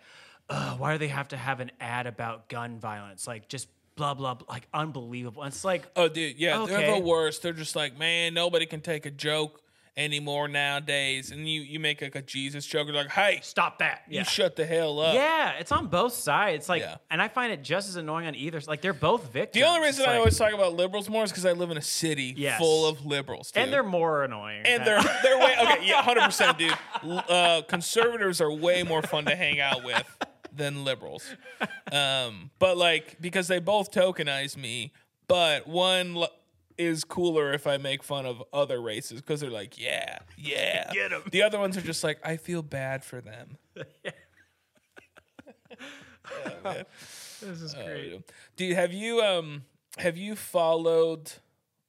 "Why 0.50 0.92
do 0.92 0.98
they 0.98 1.08
have 1.08 1.30
to 1.30 1.38
have 1.38 1.62
an 1.62 1.72
ad 1.80 2.08
about 2.08 2.50
gun 2.50 2.80
violence? 2.80 3.26
Like 3.26 3.48
just 3.48 3.70
blah 3.96 4.14
blah, 4.16 4.34
blah 4.34 4.48
like 4.50 4.68
unbelievable." 4.74 5.44
And 5.44 5.54
it's 5.54 5.64
like, 5.64 5.88
Oh, 5.96 6.10
dude, 6.10 6.38
yeah, 6.38 6.66
they're 6.66 6.96
the 6.96 7.00
worst. 7.00 7.42
They're 7.42 7.54
just 7.54 7.74
like, 7.78 7.98
man, 7.98 8.34
nobody 8.34 8.66
can 8.66 8.82
take 8.82 9.06
a 9.06 9.12
joke 9.12 9.62
anymore 9.96 10.48
nowadays. 10.48 11.32
And 11.32 11.48
you 11.48 11.62
you 11.62 11.80
make 11.80 12.02
like 12.02 12.16
a 12.16 12.22
Jesus 12.22 12.66
joke, 12.66 12.88
you're 12.88 12.96
like, 12.96 13.10
hey, 13.12 13.40
stop 13.44 13.80
that. 13.80 14.02
you 14.10 14.18
Yeah. 14.18 14.24
shut 14.24 14.56
the 14.56 14.66
hell 14.66 15.00
up. 15.00 15.14
yeah, 15.14 15.52
it's 15.60 15.72
on 15.72 15.88
both 15.88 16.14
sides. 16.14 16.68
Like, 16.68 16.82
Yeah. 16.82 16.96
and 17.12 17.22
I 17.22 17.28
find 17.28 17.52
it 17.54 17.62
just 17.64 17.90
as 17.90 17.96
annoying 17.96 18.26
on 18.28 18.36
either. 18.36 18.60
Like, 18.68 18.82
they're 18.82 18.94
both 18.94 19.32
victims. 19.32 19.62
The 19.64 19.68
only 19.70 19.88
It's 19.88 19.98
reason 20.00 20.06
I 20.10 20.14
like- 20.14 20.20
always 20.20 20.38
talk 20.38 20.54
about 20.54 20.74
liberals 20.74 21.10
more 21.10 21.24
is 21.24 21.32
because 21.32 21.46
I 21.46 21.52
live 21.52 21.70
in 21.72 21.78
a 21.78 21.82
city 21.82 22.34
Yes. 22.36 22.58
full 22.60 22.88
of 22.88 23.06
liberals, 23.06 23.52
dude. 23.52 23.64
and 23.64 23.74
they're 23.74 23.84
more 23.84 24.24
annoying. 24.24 24.64
and 24.66 24.86
they're 24.86 25.02
they're 25.24 25.38
way 25.38 25.56
okay, 25.62 25.86
yeah, 25.86 26.02
hundred 26.02 26.24
percent, 26.24 26.58
dude. 26.58 26.74
Uh, 27.04 27.62
conservatives 27.68 28.42
are 28.42 28.52
way 28.52 28.84
more 28.84 29.02
fun 29.04 29.26
to 29.26 29.36
hang 29.36 29.60
out 29.60 29.84
with 29.84 30.04
than 30.56 30.84
liberals, 30.84 31.36
um, 31.92 32.52
but 32.60 32.78
like 32.78 33.18
because 33.22 33.48
they 33.48 33.60
both 33.60 33.92
tokenize 33.92 34.56
me. 34.58 34.92
But 35.28 35.68
one 35.68 36.16
is 36.78 37.04
cooler 37.04 37.54
if 37.54 37.68
I 37.68 37.78
make 37.78 38.04
fun 38.04 38.26
of 38.26 38.44
other 38.54 38.82
races 38.82 39.22
because 39.22 39.42
they're 39.42 39.50
like, 39.50 39.80
yeah, 39.80 40.20
yeah, 40.38 40.92
get 40.94 41.10
them. 41.12 41.24
The 41.32 41.42
other 41.44 41.60
ones 41.60 41.78
are 41.78 41.82
just 41.82 42.04
like, 42.04 42.20
I 42.24 42.38
feel 42.38 42.62
bad 42.62 43.04
for 43.04 43.22
them. 43.22 43.58
this 47.42 47.62
is 47.62 47.76
Oh, 47.76 47.86
great. 47.86 48.12
yeah. 48.14 48.18
Do 48.56 48.66
you 48.66 48.76
have 48.76 48.94
you 48.94 49.22
um 49.22 49.64
have 49.98 50.18
you 50.18 50.36
followed 50.36 51.32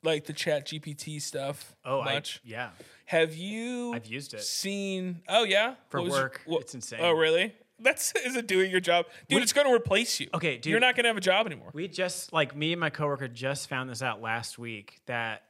like 0.03 0.25
the 0.27 0.33
Chat 0.33 0.67
GPT 0.67 1.21
stuff 1.23 1.75
Oh, 1.85 2.01
I, 2.01 2.15
much? 2.15 2.41
yeah, 2.45 2.71
have 3.07 3.35
you 3.35 3.95
I've 3.95 4.07
used 4.07 4.35
it. 4.35 4.43
seen 4.43 5.23
oh 5.29 5.45
yeah 5.45 5.75
For 5.89 6.03
was 6.03 6.13
your- 6.13 6.23
work. 6.25 6.41
what- 6.47 6.63
It's 6.63 6.75
insane. 6.75 7.01
oh 7.03 7.13
really 7.13 7.55
that's 7.81 8.13
is 8.25 8.37
it 8.37 8.47
doing 8.47 8.71
your 8.71 8.81
job 8.81 9.07
dude 9.29 9.37
We- 9.37 9.43
it's 9.43 9.53
going 9.53 9.67
to 9.67 9.73
replace 9.75 10.21
you 10.21 10.29
Okay, 10.35 10.59
dude. 10.59 10.71
you're 10.71 10.81
not 10.81 10.95
going 10.97 11.05
to 11.05 11.09
have 11.09 11.17
a 11.17 11.21
job 11.21 11.47
anymore 11.47 11.71
We 11.73 11.89
just 11.89 12.33
like 12.33 12.55
me 12.57 12.73
and 12.73 12.81
my 12.81 12.91
coworker 12.91 13.29
just 13.29 13.69
found 13.69 13.91
this 13.91 14.03
out 14.03 14.21
last 14.23 14.59
week 14.59 15.01
that 15.07 15.43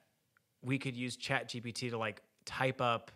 we 0.62 0.78
could 0.78 0.96
use 0.96 1.16
Chat 1.16 1.48
GPT 1.50 1.90
to 1.90 1.98
like 1.98 2.22
type 2.46 2.80
up 2.80 3.10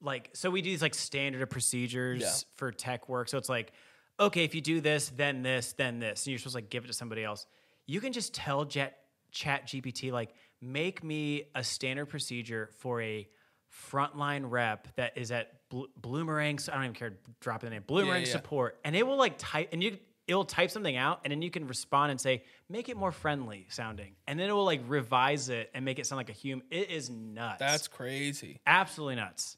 like 0.00 0.30
so 0.34 0.50
we 0.50 0.62
do 0.62 0.70
these 0.70 0.82
like 0.82 0.94
standard 0.94 1.42
of 1.42 1.50
procedures 1.50 2.20
Yeah. 2.22 2.30
for 2.56 2.70
tech 2.72 3.08
work. 3.08 3.28
So 3.28 3.38
it's 3.38 3.48
like, 3.48 3.72
okay, 4.20 4.44
if 4.44 4.54
you 4.54 4.60
do 4.60 4.80
this, 4.82 5.10
then 5.16 5.42
this, 5.42 5.72
then 5.72 5.98
this, 5.98 6.24
and 6.26 6.32
you're 6.32 6.38
supposed 6.38 6.54
to 6.54 6.58
like 6.58 6.68
give 6.70 6.84
it 6.84 6.88
to 6.88 6.92
somebody 6.92 7.24
else. 7.24 7.46
You 7.86 8.00
can 8.00 8.12
just 8.12 8.34
tell 8.34 8.64
Jet 8.64 8.98
Chat 9.30 9.66
GPT 9.66 10.12
like 10.12 10.34
make 10.60 11.02
me 11.02 11.44
a 11.54 11.64
standard 11.64 12.06
procedure 12.06 12.70
for 12.78 13.00
a 13.00 13.26
frontline 13.90 14.50
rep 14.50 14.88
that 14.96 15.16
is 15.16 15.30
at 15.30 15.52
Bl- 15.68 15.84
Bloomerang. 16.00 16.68
I 16.68 16.74
don't 16.74 16.84
even 16.84 16.94
care 16.94 17.14
dropping 17.40 17.70
the 17.70 17.76
name. 17.76 17.84
Bloomerang 17.86 18.26
yeah. 18.26 18.32
support, 18.32 18.78
and 18.84 18.94
it 18.94 19.06
will 19.06 19.16
like 19.16 19.34
type 19.38 19.70
and 19.72 19.82
you 19.82 19.98
it 20.26 20.34
will 20.34 20.44
type 20.44 20.70
something 20.70 20.96
out, 20.96 21.20
and 21.24 21.30
then 21.30 21.42
you 21.42 21.50
can 21.50 21.66
respond 21.66 22.10
and 22.10 22.20
say 22.20 22.44
make 22.68 22.88
it 22.88 22.96
more 22.96 23.12
friendly 23.12 23.66
sounding, 23.68 24.14
and 24.26 24.38
then 24.38 24.48
it 24.48 24.52
will 24.52 24.64
like 24.64 24.80
revise 24.86 25.48
it 25.48 25.70
and 25.74 25.84
make 25.84 25.98
it 25.98 26.06
sound 26.06 26.18
like 26.18 26.30
a 26.30 26.32
human. 26.32 26.64
It 26.70 26.90
is 26.90 27.10
nuts. 27.10 27.58
that's 27.58 27.88
crazy 27.88 28.60
absolutely 28.66 29.16
nuts. 29.16 29.56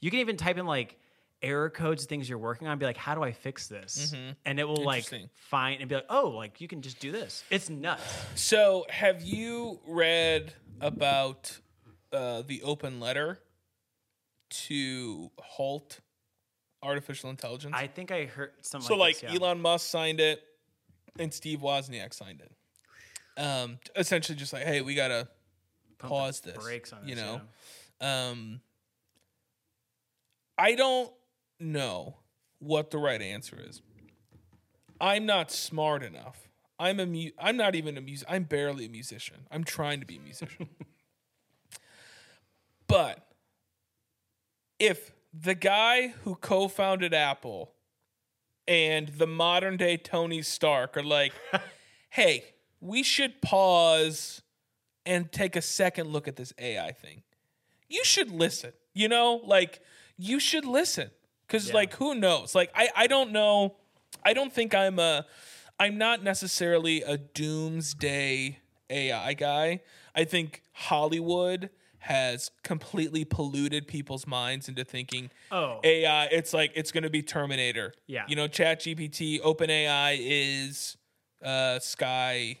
You 0.00 0.10
can 0.10 0.20
even 0.20 0.36
type 0.36 0.58
in 0.58 0.66
like 0.66 0.98
error 1.40 1.70
codes, 1.70 2.06
things 2.06 2.28
you're 2.28 2.38
working 2.38 2.68
on, 2.68 2.78
be 2.78 2.86
like, 2.86 2.96
how 2.96 3.14
do 3.14 3.22
I 3.22 3.32
fix 3.32 3.68
this? 3.68 4.14
And 4.44 4.58
it 4.58 4.64
will 4.66 4.82
like 4.84 5.04
Mm-hmm. 5.04 5.24
Find 5.34 5.80
and 5.80 5.88
be 5.88 5.94
like, 5.94 6.06
oh, 6.08 6.28
like 6.30 6.60
you 6.60 6.68
can 6.68 6.80
just 6.82 6.98
do 7.00 7.12
this. 7.12 7.44
It's 7.50 7.68
nuts. 7.68 8.02
so 8.34 8.86
have 8.88 9.22
you 9.22 9.80
read 9.86 10.54
about 10.80 11.58
uh, 12.12 12.42
the 12.46 12.62
open 12.62 13.00
letter 13.00 13.38
to 14.66 15.30
halt 15.38 16.00
artificial 16.82 17.30
intelligence 17.30 17.74
I 17.76 17.86
think 17.86 18.10
I 18.12 18.26
heard 18.26 18.52
something 18.60 18.86
So 18.86 18.96
like 18.96 19.20
this, 19.20 19.32
yeah. 19.32 19.38
Elon 19.38 19.60
Musk 19.60 19.88
signed 19.88 20.20
it 20.20 20.42
and 21.18 21.32
Steve 21.32 21.60
Wozniak 21.60 22.12
signed 22.12 22.40
it. 22.42 22.52
Um, 23.40 23.78
essentially 23.96 24.36
just 24.36 24.52
like, 24.52 24.64
hey, 24.64 24.80
we 24.80 24.94
gotta 24.94 25.28
Pump 25.98 26.10
pause 26.12 26.40
this. 26.40 26.56
brakes 26.62 26.92
on 26.92 27.08
you 27.08 27.14
this, 27.14 27.24
know. 27.24 27.40
Um, 28.00 28.60
I 30.58 30.74
don't 30.74 31.10
know 31.58 32.16
what 32.58 32.90
the 32.90 32.98
right 32.98 33.20
answer 33.20 33.58
is. 33.68 33.80
I'm 35.00 35.26
not 35.26 35.50
smart 35.50 36.02
enough. 36.02 36.48
I'm 36.78 37.00
a 37.00 37.06
mu- 37.06 37.30
I'm 37.38 37.56
not 37.56 37.74
even 37.74 37.96
a 37.96 38.00
music. 38.00 38.26
I'm 38.30 38.44
barely 38.44 38.86
a 38.86 38.88
musician. 38.88 39.46
I'm 39.50 39.64
trying 39.64 40.00
to 40.00 40.06
be 40.06 40.16
a 40.16 40.20
musician. 40.20 40.68
but 42.86 43.23
if 44.78 45.12
the 45.32 45.54
guy 45.54 46.08
who 46.24 46.34
co-founded 46.36 47.12
Apple 47.14 47.72
and 48.66 49.08
the 49.08 49.26
modern 49.26 49.76
day 49.76 49.96
Tony 49.96 50.42
Stark 50.42 50.96
are 50.96 51.02
like, 51.02 51.32
"Hey, 52.10 52.44
we 52.80 53.02
should 53.02 53.42
pause 53.42 54.42
and 55.06 55.30
take 55.30 55.56
a 55.56 55.62
second 55.62 56.08
look 56.08 56.28
at 56.28 56.36
this 56.36 56.52
AI 56.58 56.92
thing." 56.92 57.22
You 57.88 58.04
should 58.04 58.30
listen. 58.30 58.72
You 58.94 59.08
know, 59.08 59.40
like 59.44 59.80
you 60.16 60.38
should 60.40 60.64
listen 60.64 61.10
cuz 61.48 61.68
Yeah. 61.68 61.74
like 61.74 61.94
who 61.94 62.14
knows? 62.14 62.54
Like 62.54 62.70
I 62.74 62.88
I 62.94 63.06
don't 63.06 63.32
know. 63.32 63.76
I 64.24 64.32
don't 64.32 64.52
think 64.52 64.74
I'm 64.74 64.98
a 64.98 65.26
I'm 65.78 65.98
not 65.98 66.22
necessarily 66.22 67.02
a 67.02 67.18
doomsday 67.18 68.58
AI 68.88 69.34
guy. 69.34 69.80
I 70.14 70.24
think 70.24 70.62
Hollywood 70.72 71.70
has 72.04 72.50
completely 72.62 73.24
polluted 73.24 73.88
people's 73.88 74.26
minds 74.26 74.68
into 74.68 74.84
thinking 74.84 75.30
Oh. 75.50 75.80
AI, 75.82 76.26
it's 76.26 76.52
like 76.52 76.70
it's 76.74 76.92
going 76.92 77.04
to 77.04 77.08
be 77.08 77.22
Terminator. 77.22 77.94
Yeah. 78.06 78.24
You 78.28 78.36
know, 78.36 78.46
Chat 78.46 78.80
ChatGPT, 78.80 79.40
OpenAI 79.40 80.18
is 80.20 80.98
uh, 81.42 81.78
Skynet. 81.80 82.56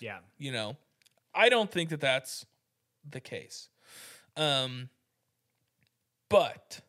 Yeah. 0.00 0.20
You 0.38 0.52
know, 0.52 0.76
I 1.34 1.50
don't 1.50 1.70
think 1.70 1.90
that 1.90 2.00
that's 2.00 2.46
the 3.06 3.20
case. 3.20 3.68
Um, 4.34 4.88
but 6.30 6.80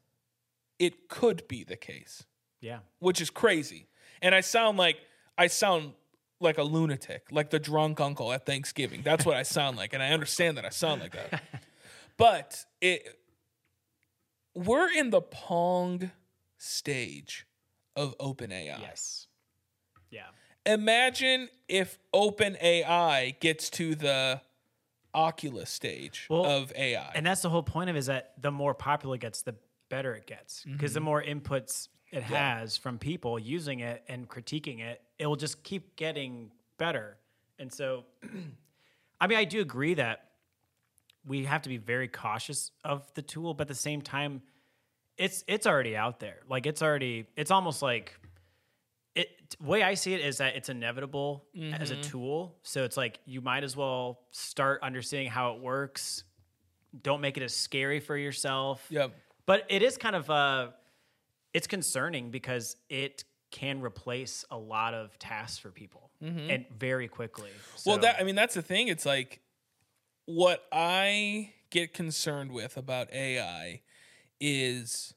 it 0.80 1.10
could 1.10 1.46
be 1.50 1.66
the 1.66 1.76
case, 1.76 2.24
Yeah. 2.62 2.80
which 3.00 3.20
is 3.20 3.30
crazy. 3.30 3.88
And 4.22 4.34
I 4.34 4.40
sound 4.40 4.78
like 4.78 4.96
I 5.38 5.48
sound 5.48 5.92
like 6.40 6.58
a 6.58 6.64
lunatic, 6.64 7.28
like 7.32 7.50
the 7.50 7.60
drunk 7.60 8.00
uncle 8.00 8.32
at 8.34 8.46
Thanksgiving. 8.46 9.02
That's 9.04 9.26
what 9.26 9.38
I 9.38 9.44
sound 9.44 9.78
like, 9.78 9.94
and 9.94 10.04
I 10.04 10.10
understand 10.10 10.58
that 10.58 10.66
I 10.66 10.70
sound 10.70 11.02
like 11.02 11.14
that. 11.14 11.42
But 12.18 12.64
it 12.80 13.20
we're 14.54 14.90
in 14.90 15.10
the 15.10 15.22
Pong 15.22 16.12
stage 16.58 17.46
of 17.96 18.18
OpenAI. 18.18 18.80
Yes. 18.80 19.28
Yeah. 20.10 20.28
Imagine 20.66 21.50
if 21.68 22.00
OpenAI 22.14 23.40
gets 23.40 23.70
to 23.72 23.96
the 23.96 24.42
Oculus 25.14 25.70
stage 25.70 26.28
Well, 26.30 26.46
of 26.46 26.74
AI. 26.76 27.12
And 27.16 27.26
that's 27.26 27.42
the 27.42 27.50
whole 27.50 27.64
point 27.64 27.90
of 27.90 27.96
it 27.96 28.00
is 28.00 28.06
that 28.08 28.34
the 28.42 28.52
more 28.52 28.74
popular 28.74 29.16
it 29.16 29.22
gets, 29.22 29.42
the 29.42 29.56
better 29.90 30.14
it 30.16 30.26
gets. 30.26 30.64
Because 30.64 30.94
the 30.94 31.00
mm-hmm. 31.00 31.06
more 31.06 31.24
inputs 31.24 31.90
it 32.16 32.24
has 32.24 32.78
from 32.78 32.98
people 32.98 33.38
using 33.38 33.82
it 33.82 34.04
and 34.08 34.30
critiquing 34.30 34.80
it, 34.80 35.02
it 35.20 35.28
will 35.28 35.36
just 35.36 35.64
keep 35.64 35.98
getting 35.98 36.50
better. 36.78 37.18
And 37.60 37.72
so, 37.72 38.06
I 39.22 39.28
mean, 39.28 39.38
I 39.38 39.44
do 39.44 39.60
agree 39.60 39.96
that 39.96 40.30
we 41.26 41.44
have 41.44 41.64
to 41.64 41.70
be 41.70 41.78
very 41.78 42.08
cautious 42.08 42.72
of 42.86 43.14
the 43.16 43.22
tool, 43.22 43.54
but 43.54 43.64
at 43.64 43.68
the 43.68 43.76
same 43.76 44.02
time, 44.02 44.42
it's 45.18 45.44
it's 45.48 45.68
already 45.68 45.98
out 45.98 46.20
there. 46.20 46.40
Like 46.50 46.66
it's 46.66 46.82
already 46.82 47.28
it's 47.36 47.52
almost 47.52 47.82
like 47.82 48.18
it 49.16 49.28
way 49.62 49.84
I 49.84 49.94
see 49.96 50.14
it 50.14 50.22
is 50.22 50.38
that 50.38 50.56
it's 50.56 50.70
inevitable 50.70 51.46
as 51.74 51.92
a 51.92 51.96
tool. 52.02 52.56
So 52.64 52.84
it's 52.84 52.98
like 52.98 53.20
you 53.26 53.42
might 53.42 53.64
as 53.64 53.76
well 53.76 54.22
start 54.32 54.82
understanding 54.84 55.30
how 55.30 55.56
it 55.56 55.62
works. 55.62 56.24
Don't 57.02 57.22
make 57.22 57.38
it 57.38 57.44
as 57.44 57.54
scary 57.54 58.00
for 58.00 58.16
yourself. 58.16 58.86
Yep. 58.90 59.14
But 59.46 59.66
it 59.70 59.84
is 59.84 59.98
kind 59.98 60.16
of 60.16 60.30
uh 60.30 60.68
it's 61.56 61.68
concerning 61.68 62.32
because 62.32 62.76
it 62.90 63.24
can 63.50 63.82
replace 63.82 64.44
a 64.52 64.58
lot 64.58 64.94
of 64.94 65.18
tasks 65.20 65.58
for 65.58 65.70
people 65.70 66.12
mm-hmm. 66.22 66.50
and 66.52 66.66
very 66.78 67.08
quickly. 67.08 67.50
Well, 67.86 67.98
that 68.00 68.18
I 68.20 68.24
mean, 68.26 68.36
that's 68.36 68.56
the 68.56 68.62
thing. 68.62 68.90
It's 68.90 69.06
like 69.06 69.40
what 70.26 70.66
I 70.70 71.54
get 71.70 71.94
concerned 71.94 72.52
with 72.52 72.76
about 72.76 73.12
AI 73.14 73.82
is 74.42 75.14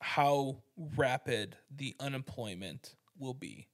how 0.00 0.62
rapid 0.96 1.56
the 1.70 1.94
unemployment 2.00 2.94
will 3.18 3.34
be. 3.34 3.68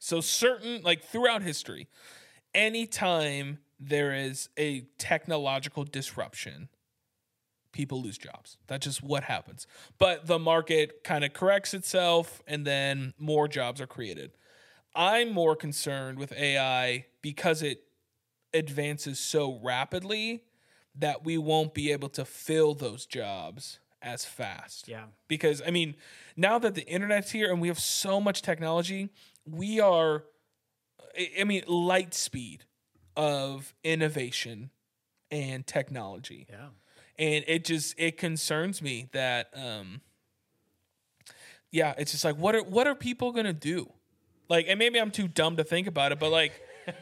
So 0.00 0.20
certain 0.20 0.82
like 0.82 1.04
throughout 1.04 1.42
history, 1.42 1.86
anytime 2.52 3.58
there 3.78 4.12
is 4.12 4.48
a 4.58 4.80
technological 4.98 5.84
disruption, 5.84 6.70
people 7.72 8.02
lose 8.02 8.18
jobs. 8.18 8.56
That's 8.66 8.84
just 8.86 9.02
what 9.02 9.24
happens. 9.24 9.66
But 9.98 10.26
the 10.26 10.38
market 10.38 11.02
kind 11.04 11.24
of 11.24 11.32
corrects 11.32 11.74
itself 11.74 12.42
and 12.46 12.66
then 12.66 13.14
more 13.18 13.48
jobs 13.48 13.80
are 13.80 13.86
created. 13.86 14.32
I'm 14.94 15.32
more 15.32 15.56
concerned 15.56 16.18
with 16.18 16.32
AI 16.32 17.06
because 17.22 17.62
it 17.62 17.84
advances 18.54 19.18
so 19.18 19.58
rapidly 19.62 20.44
that 20.94 21.24
we 21.24 21.38
won't 21.38 21.72
be 21.72 21.90
able 21.92 22.10
to 22.10 22.24
fill 22.24 22.74
those 22.74 23.06
jobs 23.06 23.78
as 24.02 24.24
fast. 24.24 24.88
yeah. 24.88 25.04
Because 25.28 25.62
I 25.66 25.70
mean, 25.70 25.94
now 26.36 26.58
that 26.58 26.74
the 26.74 26.86
internet's 26.86 27.30
here 27.30 27.50
and 27.50 27.60
we 27.60 27.68
have 27.68 27.78
so 27.78 28.20
much 28.20 28.42
technology, 28.42 29.08
we 29.46 29.80
are 29.80 30.24
I- 31.38 31.44
mean, 31.44 31.62
light 31.66 32.12
speed 32.14 32.64
of 33.16 33.74
innovation 33.84 34.70
and 35.30 35.66
technology 35.66 36.46
Yeah. 36.50 36.68
And 37.18 37.44
it 37.46 37.64
just 37.64 37.94
it 37.98 38.16
concerns 38.16 38.80
me 38.82 39.08
that 39.12 39.50
um 39.54 40.00
yeah 41.70 41.94
it's 41.98 42.12
just 42.12 42.24
like 42.24 42.36
what 42.36 42.54
are 42.54 42.62
what 42.62 42.86
are 42.86 42.94
people 42.94 43.32
gonna 43.32 43.52
do 43.52 43.90
like 44.48 44.66
and 44.68 44.78
maybe 44.78 44.98
i'm 44.98 45.10
too 45.10 45.28
dumb 45.28 45.56
to 45.56 45.64
think 45.64 45.86
about 45.86 46.12
it 46.12 46.18
but 46.18 46.30
like 46.30 46.52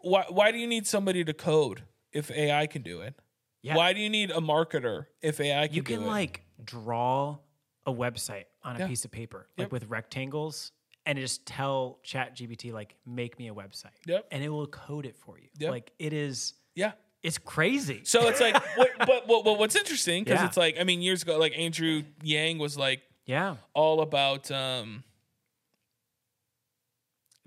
why 0.00 0.24
why 0.28 0.50
do 0.52 0.58
you 0.58 0.66
need 0.66 0.86
somebody 0.86 1.24
to 1.24 1.32
code 1.34 1.82
if 2.12 2.30
ai 2.30 2.66
can 2.66 2.82
do 2.82 3.00
it 3.00 3.14
Yeah. 3.62 3.76
why 3.76 3.92
do 3.92 4.00
you 4.00 4.10
need 4.10 4.30
a 4.30 4.40
marketer 4.40 5.06
if 5.22 5.40
ai 5.40 5.66
can 5.68 5.74
do 5.74 5.80
it? 5.80 5.90
You 5.90 5.98
can 5.98 6.06
like 6.06 6.42
draw 6.64 7.38
a 7.86 7.92
website 7.92 8.44
on 8.62 8.76
a 8.76 8.80
Yeah. 8.80 8.88
piece 8.88 9.04
of 9.06 9.10
paper, 9.10 9.48
like 9.56 9.66
Yep. 9.66 9.72
with 9.72 9.84
rectangles, 9.88 10.72
and 11.06 11.18
just 11.18 11.46
tell 11.46 11.98
Chat 12.02 12.36
GPT 12.36 12.72
like 12.72 12.94
make 13.06 13.38
me 13.38 13.48
a 13.48 13.54
website. 13.54 13.96
Yep. 14.06 14.26
And 14.30 14.44
it 14.44 14.50
will 14.50 14.66
code 14.66 15.06
it 15.06 15.16
for 15.16 15.38
you. 15.38 15.48
Yep. 15.58 15.70
Like 15.70 15.92
it 15.98 16.12
is 16.12 16.54
yeah 16.74 16.92
it's 17.22 17.38
crazy. 17.38 18.00
so 18.04 18.28
it's 18.28 18.40
like 18.40 18.54
what, 18.76 18.90
but, 18.98 19.26
but, 19.28 19.44
but 19.44 19.58
what's 19.58 19.76
interesting 19.76 20.24
because 20.24 20.40
Yeah. 20.40 20.46
it's 20.46 20.56
like 20.56 20.76
i 20.80 20.84
mean 20.84 21.02
years 21.02 21.22
ago 21.22 21.38
like 21.38 21.52
andrew 21.56 22.02
yang 22.22 22.58
was 22.58 22.76
like 22.78 23.02
yeah. 23.26 23.56
all 23.74 24.00
about 24.00 24.50
um 24.50 25.04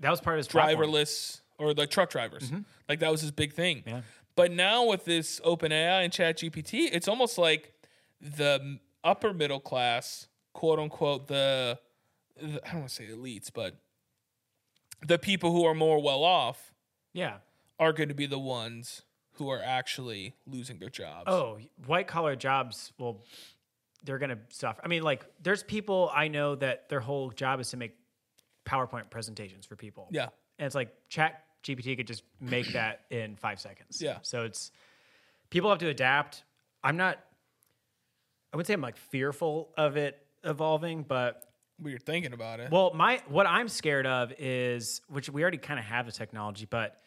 That 0.00 0.10
was 0.10 0.20
part 0.20 0.38
of 0.38 0.38
his 0.44 0.48
driverless 0.48 1.40
or 1.58 1.72
the 1.74 1.86
truck 1.86 2.10
drivers. 2.10 2.50
Like 2.88 2.98
that 3.00 3.10
was 3.10 3.20
his 3.20 3.30
big 3.30 3.52
thing. 3.52 3.78
Mm-hmm. 3.78 3.88
Yeah. 3.88 4.00
But 4.36 4.50
now 4.50 4.84
with 4.86 5.04
this 5.04 5.40
open 5.44 5.70
AI 5.72 6.02
and 6.02 6.12
chat 6.12 6.38
GPT, 6.38 6.88
it's 6.92 7.06
almost 7.08 7.38
like 7.38 7.72
the 8.20 8.78
upper 9.04 9.32
middle 9.32 9.60
class, 9.60 10.26
quote 10.52 10.78
unquote, 10.80 11.28
the, 11.28 11.78
the 12.36 12.60
I 12.66 12.72
don't 12.72 12.80
want 12.80 12.88
to 12.90 12.94
say 12.94 13.06
elites, 13.06 13.50
but 13.54 13.76
the 15.06 15.18
people 15.18 15.52
who 15.52 15.64
are 15.64 15.74
more 15.74 16.02
well 16.02 16.24
off 16.24 16.72
Yeah. 17.12 17.36
are 17.78 17.92
going 17.92 18.08
to 18.08 18.14
be 18.14 18.26
the 18.26 18.38
ones 18.40 19.02
who 19.34 19.50
are 19.50 19.62
actually 19.62 20.34
losing 20.46 20.78
their 20.78 20.90
jobs. 20.90 21.24
Oh, 21.26 21.58
white 21.86 22.06
collar 22.06 22.36
jobs 22.36 22.92
will 22.98 23.24
they're 24.04 24.18
gonna 24.18 24.38
suffer. 24.50 24.80
I 24.84 24.88
mean, 24.88 25.02
like 25.02 25.24
there's 25.42 25.62
people 25.62 26.10
I 26.14 26.28
know 26.28 26.54
that 26.56 26.88
their 26.88 27.00
whole 27.00 27.30
job 27.30 27.60
is 27.60 27.70
to 27.70 27.76
make 27.76 27.96
PowerPoint 28.66 29.10
presentations 29.10 29.66
for 29.66 29.76
people. 29.76 30.08
Yeah. 30.10 30.28
And 30.58 30.66
it's 30.66 30.74
like 30.74 30.90
Chat 31.08 31.44
GPT 31.64 31.96
could 31.96 32.06
just 32.06 32.22
make 32.40 32.72
that 32.74 33.00
in 33.10 33.36
five 33.36 33.60
seconds. 33.60 34.00
Yeah. 34.00 34.18
So 34.22 34.44
it's 34.44 34.70
people 35.50 35.70
have 35.70 35.78
to 35.78 35.88
adapt. 35.88 36.44
I'm 36.82 36.96
not 36.96 37.18
I 38.52 38.56
would 38.56 38.66
say 38.66 38.74
I'm 38.74 38.80
like 38.80 38.96
fearful 38.96 39.70
of 39.76 39.96
it 39.96 40.18
evolving, 40.44 41.02
but 41.02 41.42
We're 41.80 41.98
thinking 41.98 42.32
about 42.34 42.60
it. 42.60 42.70
well, 42.70 42.92
my 42.94 43.20
what 43.28 43.46
I'm 43.46 43.68
scared 43.68 44.06
of 44.06 44.32
is 44.38 45.00
which 45.08 45.28
we 45.28 45.42
already 45.42 45.58
kind 45.58 45.80
of 45.80 45.86
have 45.86 46.06
the 46.06 46.12
technology, 46.12 46.66
but 46.68 47.00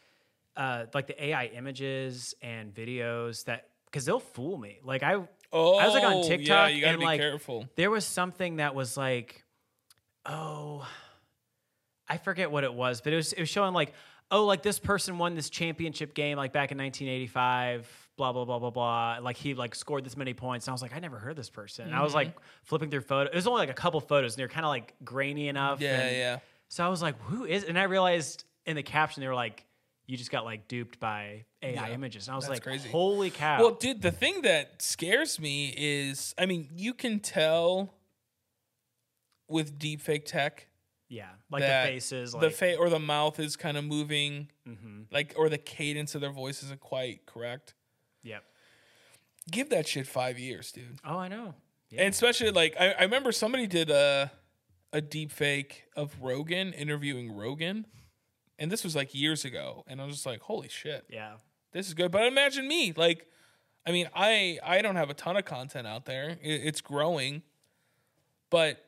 uh, 0.58 0.86
like 0.93 1.08
the 1.08 1.24
AI 1.24 1.46
images 1.46 2.34
and 2.41 2.74
videos 2.74 3.46
that 3.46 3.70
because 3.86 4.06
they'll 4.06 4.20
fool 4.20 4.58
me. 4.58 4.80
Like 4.84 5.04
I, 5.04 5.15
oh, 5.54 5.76
I 5.78 5.86
was 5.86 5.93
like 5.93 6.04
on 6.04 6.17
yeah, 6.17 6.28
TikTok 6.28 6.74
you 6.74 6.86
and 6.86 7.00
be 7.00 7.06
like 7.06 7.20
careful. 7.22 7.67
there 7.76 7.91
was 7.91 8.06
something 8.06 8.58
that 8.58 8.76
was 8.76 8.98
like, 8.98 9.46
oh, 10.26 10.86
I 12.08 12.17
forget 12.17 12.52
what 12.52 12.63
it 12.63 12.74
was, 12.74 13.02
but 13.02 13.13
it 13.13 13.15
was 13.15 13.34
it 13.34 13.39
was 13.39 13.50
showing 13.50 13.74
like, 13.74 13.93
oh, 14.32 14.46
like 14.46 14.63
this 14.63 14.80
person 14.80 15.17
won 15.17 15.36
this 15.36 15.50
championship 15.50 16.13
game 16.13 16.38
like 16.38 16.52
back 16.54 16.72
in 16.72 16.78
1985. 16.78 18.10
Blah 18.17 18.34
blah 18.34 18.46
blah 18.46 18.58
blah 18.58 18.72
blah. 18.72 19.20
Like 19.22 19.38
he 19.38 19.54
like 19.54 19.76
scored 19.76 20.04
this 20.04 20.17
many 20.17 20.34
points, 20.34 20.65
and 20.65 20.72
I 20.72 20.74
was 20.74 20.82
like, 20.82 20.96
I 20.96 21.00
never 21.00 21.20
heard 21.20 21.36
this 21.36 21.52
person. 21.52 21.86
And 21.86 21.96
I 21.96 22.02
was 22.02 22.15
like 22.15 22.36
flipping 22.63 22.89
through 22.89 23.02
photos. 23.02 23.30
It 23.32 23.36
was 23.36 23.46
only 23.46 23.60
like 23.60 23.70
a 23.70 23.76
couple 23.76 24.00
photos, 24.00 24.34
and 24.34 24.39
they're 24.39 24.48
kind 24.48 24.65
of 24.65 24.70
like 24.70 24.96
grainy 25.06 25.50
enough. 25.50 25.80
Yeah, 25.80 26.00
and- 26.00 26.17
yeah. 26.17 26.39
so 26.67 26.84
I 26.84 26.88
was 26.89 27.00
like, 27.04 27.22
who 27.22 27.46
is? 27.46 27.63
And 27.63 27.78
I 27.78 27.84
realized 27.84 28.43
in 28.65 28.76
the 28.76 28.82
caption 28.82 29.22
they 29.22 29.28
were 29.28 29.36
like, 29.36 29.66
you 30.08 30.15
just 30.17 30.32
got 30.32 30.46
like 30.46 30.67
duped 30.67 31.00
by 31.00 31.46
AI 31.62 31.74
Yeah, 31.74 31.89
images. 31.93 32.28
And 32.28 32.34
I 32.34 32.36
was 32.38 32.46
that's 32.46 32.56
like, 32.56 32.63
crazy. 32.63 32.89
holy 32.89 33.30
cow. 33.30 33.60
Well, 33.60 33.72
dude, 33.76 34.02
the 34.02 34.12
thing 34.12 34.41
that 34.43 34.82
scares 34.82 35.39
me 35.39 35.74
is, 35.78 36.34
I 36.38 36.46
mean, 36.46 36.70
you 36.76 36.93
can 36.93 37.20
tell 37.20 37.93
with 39.48 39.78
deepfake 39.80 40.26
tech 40.26 40.67
yeah, 41.10 41.30
like 41.50 41.62
the 41.62 41.67
faces, 41.67 42.34
like 42.34 42.41
the 42.41 42.50
fa- 42.50 42.76
or 42.76 42.89
the 42.89 43.00
mouth 43.00 43.39
is 43.39 43.56
kind 43.56 43.78
of 43.78 43.86
moving, 43.86 44.50
Mhm. 44.67 45.06
like 45.10 45.34
or 45.38 45.48
the 45.48 45.58
cadence 45.58 46.15
of 46.15 46.22
their 46.22 46.34
voice 46.34 46.62
isn't 46.63 46.82
quite 46.82 47.26
correct. 47.26 47.76
Yep. 48.24 48.43
Give 49.50 49.70
that 49.70 49.88
shit 49.88 50.06
five 50.06 50.38
years, 50.38 50.74
dude. 50.74 51.00
Oh, 51.06 51.17
I 51.17 51.30
know. 51.30 51.56
Yeah. 51.91 52.02
And 52.02 52.13
especially 52.13 52.52
like 52.52 52.76
I, 52.78 52.91
I 52.91 53.04
remember 53.04 53.32
somebody 53.32 53.67
did 53.67 53.89
a 53.89 54.32
a 54.91 55.00
deep 55.00 55.32
fake 55.32 55.86
of 55.96 56.13
Rogan 56.22 56.74
interviewing 56.74 57.32
Rogan, 57.32 57.88
and 58.60 58.72
this 58.72 58.84
was 58.84 58.96
like 58.96 59.13
years 59.13 59.46
ago, 59.46 59.84
and 59.88 60.02
I 60.02 60.06
was 60.06 60.15
just 60.15 60.26
like, 60.26 60.41
holy 60.41 60.70
shit, 60.70 61.06
yeah. 61.10 61.34
this 61.72 61.88
is 61.88 61.93
good. 61.93 62.12
But 62.12 62.24
imagine 62.26 62.67
me, 62.67 62.93
like, 62.96 63.28
I 63.86 63.91
mean, 63.91 64.10
I 64.15 64.60
I 64.63 64.82
don't 64.82 64.96
have 64.96 65.10
a 65.10 65.13
ton 65.13 65.38
of 65.38 65.46
content 65.46 65.88
out 65.88 66.06
there. 66.06 66.32
It, 66.41 66.62
it's 66.65 66.82
growing, 66.82 67.43
but 68.50 68.84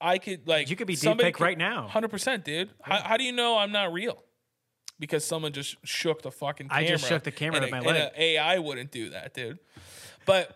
I 0.00 0.18
could 0.18 0.46
like 0.48 0.70
You 0.70 0.76
could 0.76 0.86
be 0.86 0.96
somebody 0.96 1.32
deepfake 1.32 1.40
right 1.40 1.58
now. 1.58 1.86
hundred 1.88 2.08
percent, 2.08 2.44
dude. 2.44 2.70
How, 2.82 3.00
how 3.02 3.16
do 3.16 3.24
you 3.24 3.32
know 3.32 3.58
I'm 3.58 3.72
not 3.72 3.92
real? 3.92 4.22
Because 4.98 5.24
someone 5.24 5.52
just 5.52 5.76
shook 5.84 6.22
the 6.22 6.30
fucking 6.30 6.68
camera. 6.68 6.84
I 6.84 6.88
just 6.88 7.06
shook 7.08 7.22
the 7.22 7.30
camera 7.30 7.56
and 7.62 7.64
with 7.64 7.72
a- 7.72 7.84
my 7.84 7.90
leg. 7.92 8.12
AI 8.16 8.58
wouldn't 8.58 8.90
do 8.90 9.10
that, 9.10 9.32
dude. 9.34 9.58
But 10.26 10.54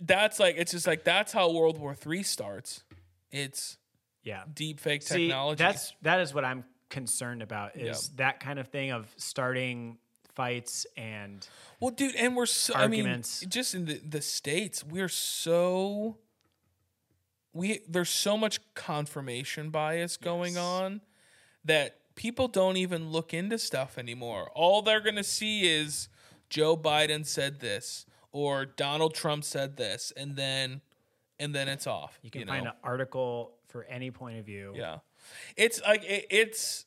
that's 0.00 0.38
like 0.40 0.56
it's 0.58 0.72
just 0.72 0.86
like 0.86 1.04
that's 1.04 1.32
how 1.32 1.50
World 1.52 1.78
War 1.78 1.94
Three 1.94 2.22
starts. 2.22 2.82
It's 3.30 3.78
Yeah. 4.22 4.44
deep 4.52 4.80
fake 4.80 5.02
See, 5.02 5.26
technology. 5.26 5.58
that's 5.58 5.92
that 6.02 6.20
is 6.20 6.32
what 6.34 6.44
I'm 6.44 6.64
concerned 6.94 7.42
about 7.42 7.76
is 7.76 8.10
that 8.16 8.38
kind 8.40 8.58
of 8.58 8.68
thing 8.68 8.92
of 8.92 9.12
starting 9.16 9.98
fights 10.34 10.86
and 10.96 11.46
Well, 11.80 11.90
dude, 11.90 12.14
and 12.14 12.36
we're 12.36 12.46
so. 12.46 12.74
Arguments. 12.74 13.42
I 13.42 13.44
mean, 13.44 13.50
just 13.50 13.74
in 13.74 13.84
the 13.84 13.98
the 13.98 14.22
states, 14.22 14.84
we're 14.84 15.08
so. 15.08 16.18
We 17.52 17.80
there's 17.88 18.10
so 18.10 18.36
much 18.36 18.60
confirmation 18.74 19.70
bias 19.70 20.16
going 20.16 20.54
Yes. 20.54 20.62
on 20.62 21.00
that 21.64 22.14
people 22.14 22.48
don't 22.48 22.76
even 22.76 23.10
look 23.10 23.34
into 23.34 23.58
stuff 23.58 23.98
anymore. 23.98 24.50
All 24.54 24.82
they're 24.82 25.00
gonna 25.00 25.24
see 25.24 25.68
is 25.68 26.08
Joe 26.48 26.76
Biden 26.76 27.26
said 27.26 27.60
this 27.60 28.06
or 28.32 28.66
Donald 28.66 29.14
Trump 29.14 29.44
said 29.44 29.76
this, 29.76 30.12
and 30.16 30.36
then 30.36 30.80
and 31.38 31.54
then 31.54 31.68
it's 31.68 31.86
off. 31.86 32.18
you 32.22 32.30
can 32.30 32.42
know? 32.42 32.52
find 32.52 32.66
an 32.66 32.72
article 32.82 33.52
for 33.68 33.84
any 33.84 34.10
point 34.10 34.38
of 34.38 34.46
view. 34.46 34.72
Yeah. 34.76 34.98
It's 35.56 35.80
like 35.82 36.04
it, 36.04 36.26
it's 36.30 36.86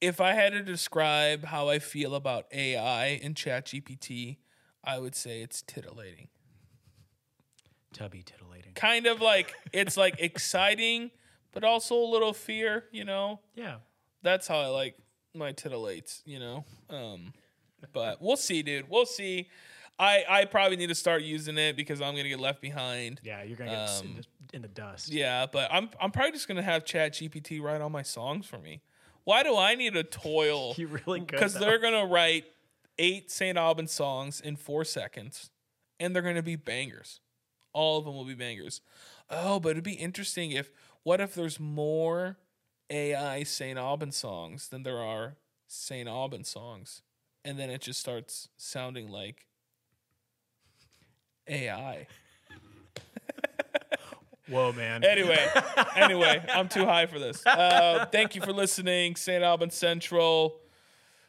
if 0.00 0.20
I 0.20 0.32
had 0.32 0.52
to 0.52 0.62
describe 0.62 1.44
how 1.44 1.68
I 1.68 1.78
feel 1.78 2.14
about 2.14 2.46
AI 2.52 3.20
and 3.22 3.36
ChatGPT, 3.36 4.38
I 4.82 4.98
would 4.98 5.14
say 5.14 5.42
it's 5.42 5.62
titillating. 5.62 6.28
Tubby 7.92 8.22
titillating. 8.22 8.72
Kind 8.74 9.06
of 9.06 9.20
like 9.20 9.54
it's 9.72 9.96
like 9.96 10.16
exciting, 10.18 11.12
but 11.52 11.62
also 11.62 11.94
a 11.94 12.08
little 12.08 12.32
fear, 12.32 12.84
you 12.90 13.04
know? 13.04 13.40
Yeah. 13.54 13.76
That's 14.22 14.48
how 14.48 14.58
I 14.58 14.66
like 14.66 14.96
my 15.34 15.52
titillates, 15.52 16.22
you 16.24 16.40
know? 16.40 16.64
Um 16.90 17.32
but 17.92 18.20
we'll 18.20 18.36
see, 18.36 18.62
dude. 18.62 18.88
We'll 18.88 19.06
see. 19.06 19.48
I 20.02 20.24
I 20.28 20.44
probably 20.46 20.76
need 20.76 20.88
to 20.88 20.94
start 20.94 21.22
using 21.22 21.56
it 21.58 21.76
because 21.76 22.00
I'm 22.00 22.12
going 22.14 22.24
to 22.24 22.28
get 22.30 22.40
left 22.40 22.60
behind. 22.60 23.20
Yeah, 23.22 23.42
you're 23.42 23.56
gonna 23.56 23.70
get 23.70 23.78
Um, 24.00 24.04
in, 24.06 24.14
the, 24.16 24.24
in 24.56 24.62
the 24.62 24.68
dust. 24.68 25.10
Yeah, 25.10 25.46
but 25.46 25.68
I'm 25.72 25.90
I'm 26.00 26.10
probably 26.10 26.32
just 26.32 26.48
gonna 26.48 26.62
have 26.62 26.84
Chat 26.84 27.12
GPT 27.12 27.60
write 27.62 27.80
all 27.80 27.90
my 27.90 28.02
songs 28.02 28.46
for 28.46 28.58
me. 28.58 28.82
Why 29.24 29.44
do 29.44 29.56
I 29.56 29.74
need 29.76 29.94
to 29.94 30.02
toil? 30.02 30.74
You 30.78 30.88
really 30.88 31.20
could. 31.20 31.28
Because 31.28 31.54
they're 31.54 31.78
gonna 31.78 32.06
write 32.06 32.44
eight 32.98 33.30
Saint 33.30 33.56
Aubin's 33.56 33.92
songs 33.92 34.40
in 34.40 34.56
four 34.56 34.84
seconds, 34.84 35.50
and 36.00 36.14
they're 36.14 36.22
gonna 36.22 36.42
be 36.42 36.56
bangers. 36.56 37.20
All 37.72 37.98
of 37.98 38.04
them 38.04 38.14
will 38.14 38.24
be 38.24 38.34
bangers. 38.34 38.80
Oh, 39.30 39.60
but 39.60 39.70
it'd 39.70 39.84
be 39.84 39.92
interesting 39.92 40.50
if 40.50 40.72
what 41.04 41.20
if 41.20 41.34
there's 41.34 41.60
more 41.60 42.36
AI 42.90 43.44
Saint 43.44 43.78
Aubin's 43.78 44.16
songs 44.16 44.68
than 44.68 44.82
there 44.82 44.98
are 44.98 45.36
Saint 45.68 46.08
Aubin's 46.08 46.48
songs, 46.48 47.02
and 47.44 47.56
then 47.58 47.70
it 47.70 47.80
just 47.82 48.00
starts 48.00 48.48
sounding 48.56 49.08
like 49.08 49.46
AI. 51.48 52.06
Whoa, 54.48 54.72
man. 54.72 55.04
Anyway, 55.04 55.46
anyway, 55.96 56.44
I'm 56.52 56.68
too 56.68 56.84
high 56.84 57.06
for 57.06 57.18
this. 57.18 57.46
Uh, 57.46 58.06
thank 58.12 58.34
you 58.34 58.42
for 58.42 58.52
listening, 58.52 59.16
Saint 59.16 59.42
Aubin 59.42 59.70
Central. 59.70 60.56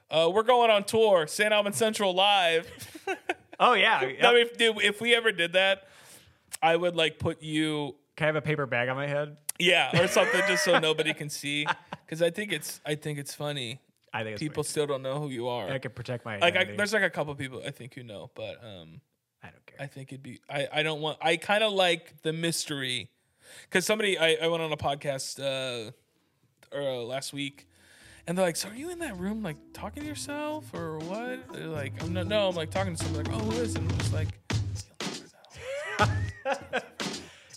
Uh, 0.10 0.30
we're 0.34 0.44
going 0.44 0.70
on 0.70 0.84
tour, 0.84 1.28
Saint 1.28 1.54
Aubin 1.54 1.74
Central 1.74 2.14
live. 2.14 2.70
oh 3.60 3.74
yeah. 3.74 4.02
Yep. 4.02 4.22
mean, 4.22 4.38
if, 4.38 4.58
dude, 4.58 4.82
if 4.82 5.00
we 5.00 5.16
ever 5.16 5.32
did 5.32 5.54
that, 5.54 5.88
I 6.62 6.76
would 6.76 6.96
like 6.96 7.18
put 7.20 7.42
you, 7.42 7.96
Can 8.16 8.26
I 8.26 8.28
have 8.28 8.36
a 8.36 8.42
paper 8.42 8.66
bag 8.66 8.90
on 8.90 8.96
my 8.96 9.08
head? 9.08 9.38
yeah, 9.60 10.02
or 10.02 10.08
something, 10.08 10.42
just 10.48 10.66
so 10.66 10.80
nobody 10.80 11.14
can 11.14 11.30
see. 11.30 11.66
Because 12.06 12.22
I 12.22 12.30
think 12.30 12.52
it's, 12.52 12.82
I 12.86 12.96
think 12.96 13.20
it's 13.20 13.34
funny. 13.34 13.80
I 14.14 14.24
think 14.24 14.38
People 14.38 14.64
still 14.64 14.86
don't 14.86 15.02
know 15.02 15.20
who 15.20 15.30
you 15.30 15.48
are. 15.48 15.70
I 15.70 15.80
can 15.80 15.92
protect 15.92 16.26
my 16.26 16.38
Like, 16.38 16.56
I, 16.56 16.66
there's 16.66 16.94
like 16.94 17.04
a 17.04 17.10
couple 17.10 17.34
people 17.36 17.62
I 17.66 17.72
think 17.72 17.96
you 17.96 18.04
know, 18.04 18.30
but 18.36 18.64
um, 18.64 19.02
I 19.44 19.48
don't 19.50 19.66
care. 19.66 19.78
I 19.82 19.88
think 19.88 20.12
it'd 20.14 20.24
be. 20.24 20.40
I, 20.50 20.68
I 20.74 20.84
don't 20.84 21.02
want. 21.02 21.18
I 21.22 21.36
kind 21.38 21.64
of 21.64 21.74
like 21.74 22.22
the 22.22 22.32
mystery, 22.34 23.10
because 23.70 23.86
somebody 23.86 24.18
I, 24.18 24.38
I 24.42 24.48
went 24.48 24.64
on 24.64 24.72
a 24.72 24.78
podcast 24.78 25.40
uh, 25.40 25.92
or 26.76 26.82
uh, 26.82 26.94
last 27.04 27.34
week, 27.34 27.68
and 28.26 28.38
they're 28.38 28.46
like, 28.46 28.56
"So 28.56 28.70
are 28.70 28.76
you 28.76 28.90
in 28.90 29.00
that 29.00 29.18
room 29.18 29.44
like 29.44 29.58
talking 29.74 30.04
to 30.04 30.08
yourself 30.10 30.74
or 30.74 30.98
what?" 31.00 31.52
They're 31.54 31.68
like, 31.68 32.02
"I'm 32.02 32.14
not. 32.14 32.28
No, 32.28 32.48
I'm 32.50 32.56
like 32.56 32.72
talking 32.72 32.96
to 32.96 33.04
someone. 33.04 33.26
Like, 33.26 33.36
oh, 33.36 33.40
who 33.40 33.52
is?" 33.62 33.76
it? 33.76 33.80
And 33.82 33.92
I'm 33.92 33.98
just 33.98 34.14
like, 34.14 34.28
"You'll 36.00 36.08
never 36.08 36.62
know." 36.74 36.80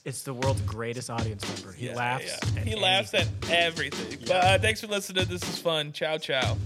it's 0.05 0.23
the 0.23 0.35
world's 0.35 0.61
greatest 0.63 1.11
audience 1.11 1.45
member. 1.55 1.73
He 1.77 1.87
Yeah, 1.87 1.95
laughs. 1.97 2.39
yeah. 2.55 2.61
He 2.63 2.75
laughs 2.77 3.15
anything. 3.15 3.35
at 3.45 3.51
everything. 3.51 4.19
But 4.27 4.31
uh, 4.45 4.59
thanks 4.59 4.81
for 4.81 4.87
listening. 4.89 5.27
This 5.29 5.43
is 5.43 5.59
fun. 5.59 5.93
Ciao, 5.93 6.19
ciao. 6.19 6.57